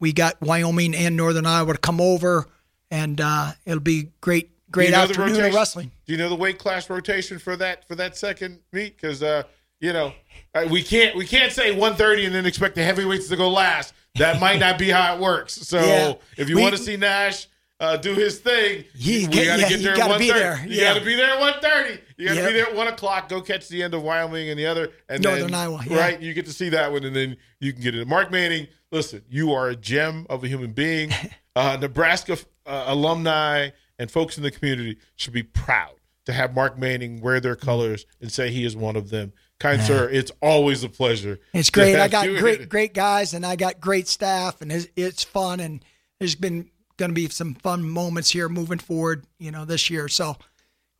we 0.04 0.12
got 0.12 0.40
Wyoming 0.42 0.94
and 0.96 1.16
Northern 1.16 1.46
Iowa 1.46 1.72
to 1.72 1.80
come 1.80 2.02
over, 2.02 2.46
and 2.92 3.22
uh, 3.22 3.54
it'll 3.66 3.80
be 3.80 4.10
great, 4.20 4.50
great 4.70 4.88
you 4.88 4.92
know 4.92 4.98
afternoon 5.04 5.46
of 5.46 5.54
wrestling. 5.54 5.92
Do 6.06 6.12
you 6.12 6.20
know 6.20 6.28
the 6.28 6.36
weight 6.36 6.60
class 6.60 6.90
rotation 6.90 7.40
for 7.40 7.56
that 7.56 7.88
for 7.88 7.96
that 7.96 8.18
second 8.18 8.60
meet? 8.74 8.98
Because 8.98 9.24
uh, 9.24 9.44
you 9.80 9.94
know 9.94 10.14
uh, 10.54 10.68
we 10.70 10.84
can't 10.84 11.16
we 11.16 11.26
can't 11.26 11.54
say 11.54 11.72
130 11.72 12.26
and 12.26 12.36
then 12.36 12.46
expect 12.46 12.76
the 12.76 12.84
heavyweights 12.84 13.30
to 13.30 13.38
go 13.38 13.50
last. 13.50 13.94
That 14.16 14.42
might 14.42 14.60
not 14.60 14.78
be 14.78 14.90
how 14.90 15.16
it 15.16 15.22
works. 15.22 15.54
So 15.54 15.80
Yeah. 15.86 16.14
if 16.38 16.50
you 16.50 16.58
We- 16.58 16.62
want 16.64 16.76
to 16.76 16.82
see 16.84 16.98
Nash 16.98 17.48
uh, 17.80 17.96
do 17.96 18.14
his 18.14 18.40
thing, 18.40 18.84
He- 18.94 19.26
we 19.28 19.28
got 19.28 19.34
to 19.34 19.40
yeah, 19.46 19.58
get 19.58 19.72
you 19.72 19.78
there 19.78 19.92
at 19.94 19.98
gotta 20.00 20.20
be 20.20 20.28
1:30. 20.30 20.34
there. 20.34 20.66
You 20.68 20.76
Yeah. 20.82 20.94
got 20.94 21.00
to 21.00 21.06
be 21.06 21.16
there 21.16 21.30
at 21.32 21.40
130. 21.40 22.02
You 22.18 22.28
got 22.28 22.34
to 22.36 22.40
Yep. 22.42 22.50
be 22.50 22.54
there 22.54 22.68
at 22.68 22.76
one 22.76 22.88
o'clock. 22.90 23.30
Go 23.30 23.40
catch 23.42 23.70
the 23.70 23.82
end 23.82 23.94
of 23.94 24.04
Wyoming 24.04 24.50
and 24.50 24.60
the 24.60 24.66
other, 24.66 24.92
and 25.08 25.24
Northern 25.24 25.52
then, 25.52 25.54
Iowa, 25.56 25.82
yeah. 25.88 25.98
right? 25.98 26.22
You 26.22 26.34
get 26.34 26.46
to 26.46 26.54
see 26.54 26.68
that 26.70 26.92
one, 26.92 27.04
and 27.06 27.16
then 27.16 27.38
you 27.62 27.72
can 27.74 27.82
get 27.82 27.96
it. 27.96 28.06
Mark 28.08 28.32
Manning, 28.32 28.68
listen, 28.94 29.24
you 29.30 29.52
are 29.52 29.68
a 29.68 29.76
gem 29.76 30.26
of 30.30 30.44
a 30.44 30.48
human 30.48 30.72
being. 30.72 31.12
Uh, 31.56 31.78
Nebraska 31.80 32.36
uh, 32.66 32.86
alumni 32.88 33.70
and 34.00 34.10
folks 34.10 34.38
in 34.38 34.44
the 34.44 34.50
community 34.50 34.98
should 35.16 35.34
be 35.34 35.44
proud 35.44 35.94
to 36.26 36.34
have 36.34 36.56
Mark 36.56 36.80
Manning 36.80 37.22
wear 37.22 37.40
their 37.40 37.56
colors 37.56 38.08
and 38.20 38.32
say 38.32 38.50
he 38.50 38.66
is 38.66 38.76
one 38.76 38.96
of 38.96 39.12
them. 39.12 39.34
Kind 39.60 39.84
sir, 39.84 40.10
it's 40.10 40.32
always 40.42 40.84
a 40.84 40.90
pleasure. 40.90 41.40
It's 41.54 41.70
great. 41.70 41.96
I 41.96 42.08
got 42.08 42.26
great, 42.26 42.62
it. 42.62 42.70
great 42.70 42.96
guys, 42.96 43.36
and 43.36 43.46
I 43.46 43.56
got 43.56 43.80
great 43.80 44.08
staff, 44.08 44.62
and 44.64 44.72
it's, 44.72 44.88
it's 44.96 45.24
fun. 45.24 45.60
And 45.60 45.86
there's 46.18 46.34
been 46.34 46.72
going 46.98 47.12
to 47.12 47.16
be 47.16 47.30
some 47.30 47.54
fun 47.54 47.88
moments 47.88 48.32
here 48.32 48.50
moving 48.50 48.80
forward, 48.80 49.26
you 49.38 49.52
know, 49.52 49.64
this 49.64 49.92
year. 49.92 50.08
So 50.08 50.38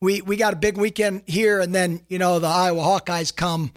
we 0.00 0.22
we 0.22 0.36
got 0.36 0.52
a 0.52 0.56
big 0.56 0.78
weekend 0.78 1.22
here, 1.26 1.58
and 1.58 1.74
then 1.74 2.02
you 2.06 2.18
know 2.20 2.38
the 2.38 2.46
Iowa 2.46 2.82
Hawkeyes 2.82 3.34
come 3.34 3.72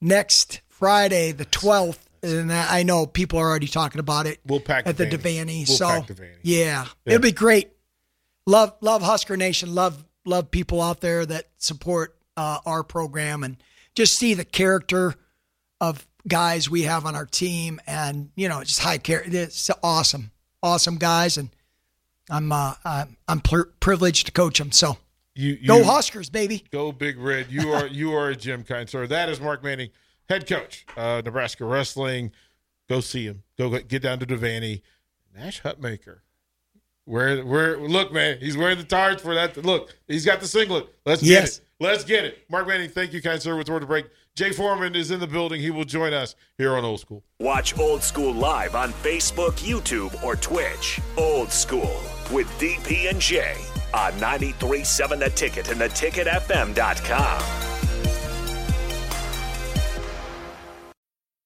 next 0.00 0.60
Friday, 0.68 1.32
the 1.32 1.44
twelfth, 1.44 2.03
and 2.24 2.52
I 2.52 2.82
know 2.82 3.06
people 3.06 3.38
are 3.38 3.48
already 3.48 3.68
talking 3.68 3.98
about 4.00 4.26
it. 4.26 4.40
We'll 4.46 4.60
pack 4.60 4.86
at 4.86 4.96
the 4.96 5.06
Devaney. 5.06 5.68
We'll 5.68 5.76
so 5.76 5.86
pack 5.86 6.06
Devaney. 6.08 6.36
Yeah, 6.42 6.86
Yeah. 7.04 7.14
it'll 7.14 7.22
be 7.22 7.32
great. 7.32 7.70
Love 8.46 8.74
love 8.80 9.02
Husker 9.02 9.36
Nation. 9.36 9.74
Love 9.74 10.04
love 10.24 10.50
people 10.50 10.82
out 10.82 11.00
there 11.00 11.24
that 11.26 11.46
support 11.58 12.16
uh, 12.36 12.58
our 12.66 12.82
program 12.82 13.42
and 13.44 13.56
just 13.94 14.16
see 14.16 14.34
the 14.34 14.44
character 14.44 15.14
of 15.80 16.06
guys 16.26 16.68
we 16.70 16.82
have 16.82 17.04
on 17.06 17.14
our 17.14 17.26
team, 17.26 17.80
and 17.86 18.30
you 18.34 18.48
know, 18.48 18.62
just 18.64 18.80
high 18.80 18.98
character. 18.98 19.30
It's 19.36 19.70
awesome, 19.82 20.30
awesome 20.62 20.96
guys, 20.96 21.36
and 21.38 21.50
I'm 22.30 22.50
uh, 22.52 22.74
I'm, 22.84 23.16
I'm 23.28 23.40
pr- 23.40 23.68
privileged 23.80 24.26
to 24.26 24.32
coach 24.32 24.58
them. 24.58 24.72
So 24.72 24.96
You, 25.34 25.58
you 25.60 25.66
go 25.66 25.84
Huskers, 25.84 26.30
baby. 26.30 26.64
Go 26.70 26.92
Big 26.92 27.18
Red. 27.18 27.46
You 27.50 27.72
are 27.72 27.86
you 27.86 28.12
are 28.14 28.30
a 28.30 28.36
Jim 28.36 28.62
kind 28.64 28.88
sir. 28.88 29.06
That 29.06 29.28
is 29.28 29.40
Mark 29.40 29.62
Manning, 29.62 29.90
head 30.28 30.46
coach, 30.46 30.86
uh, 30.96 31.22
Nebraska 31.24 31.64
wrestling. 31.64 32.32
Go 32.88 33.00
see 33.00 33.24
him. 33.26 33.42
Go 33.58 33.70
get 33.78 34.02
down 34.02 34.18
to 34.18 34.26
Devaney. 34.26 34.82
Nash 35.34 35.62
Hutmacher. 35.62 36.18
Where 37.06 37.44
where 37.44 37.76
look, 37.78 38.12
man, 38.12 38.38
he's 38.40 38.56
wearing 38.56 38.78
the 38.78 38.84
targe 38.84 39.20
for 39.20 39.34
that. 39.34 39.56
Look, 39.58 39.94
he's 40.08 40.24
got 40.24 40.40
the 40.40 40.46
singlet. 40.46 40.88
Let's 41.04 41.20
get 41.22 41.30
Yes. 41.30 41.58
it. 41.58 41.64
Let's 41.80 42.04
get 42.04 42.24
it. 42.24 42.38
Mark 42.48 42.66
Manning, 42.68 42.88
thank 42.88 43.12
you, 43.12 43.20
kind 43.20 43.42
sir. 43.42 43.56
With 43.56 43.68
word 43.68 43.80
to 43.80 43.86
break. 43.86 44.06
Jay 44.36 44.52
Foreman 44.52 44.94
is 44.94 45.10
in 45.10 45.20
the 45.20 45.26
building. 45.26 45.60
He 45.60 45.70
will 45.70 45.84
join 45.84 46.12
us 46.14 46.34
here 46.56 46.74
on 46.76 46.84
Old 46.84 47.00
School. 47.00 47.22
Watch 47.40 47.78
Old 47.78 48.02
School 48.02 48.32
live 48.32 48.74
on 48.74 48.92
Facebook, 48.92 49.52
YouTube, 49.58 50.20
or 50.22 50.34
Twitch. 50.36 51.00
Old 51.18 51.50
School 51.52 52.00
with 52.32 52.46
DP 52.58 53.10
and 53.10 53.20
J 53.20 53.54
on 53.92 54.12
93.7 54.14 55.18
The 55.18 55.30
Ticket 55.30 55.68
and 55.70 55.80
theticketfm.com. 55.80 57.73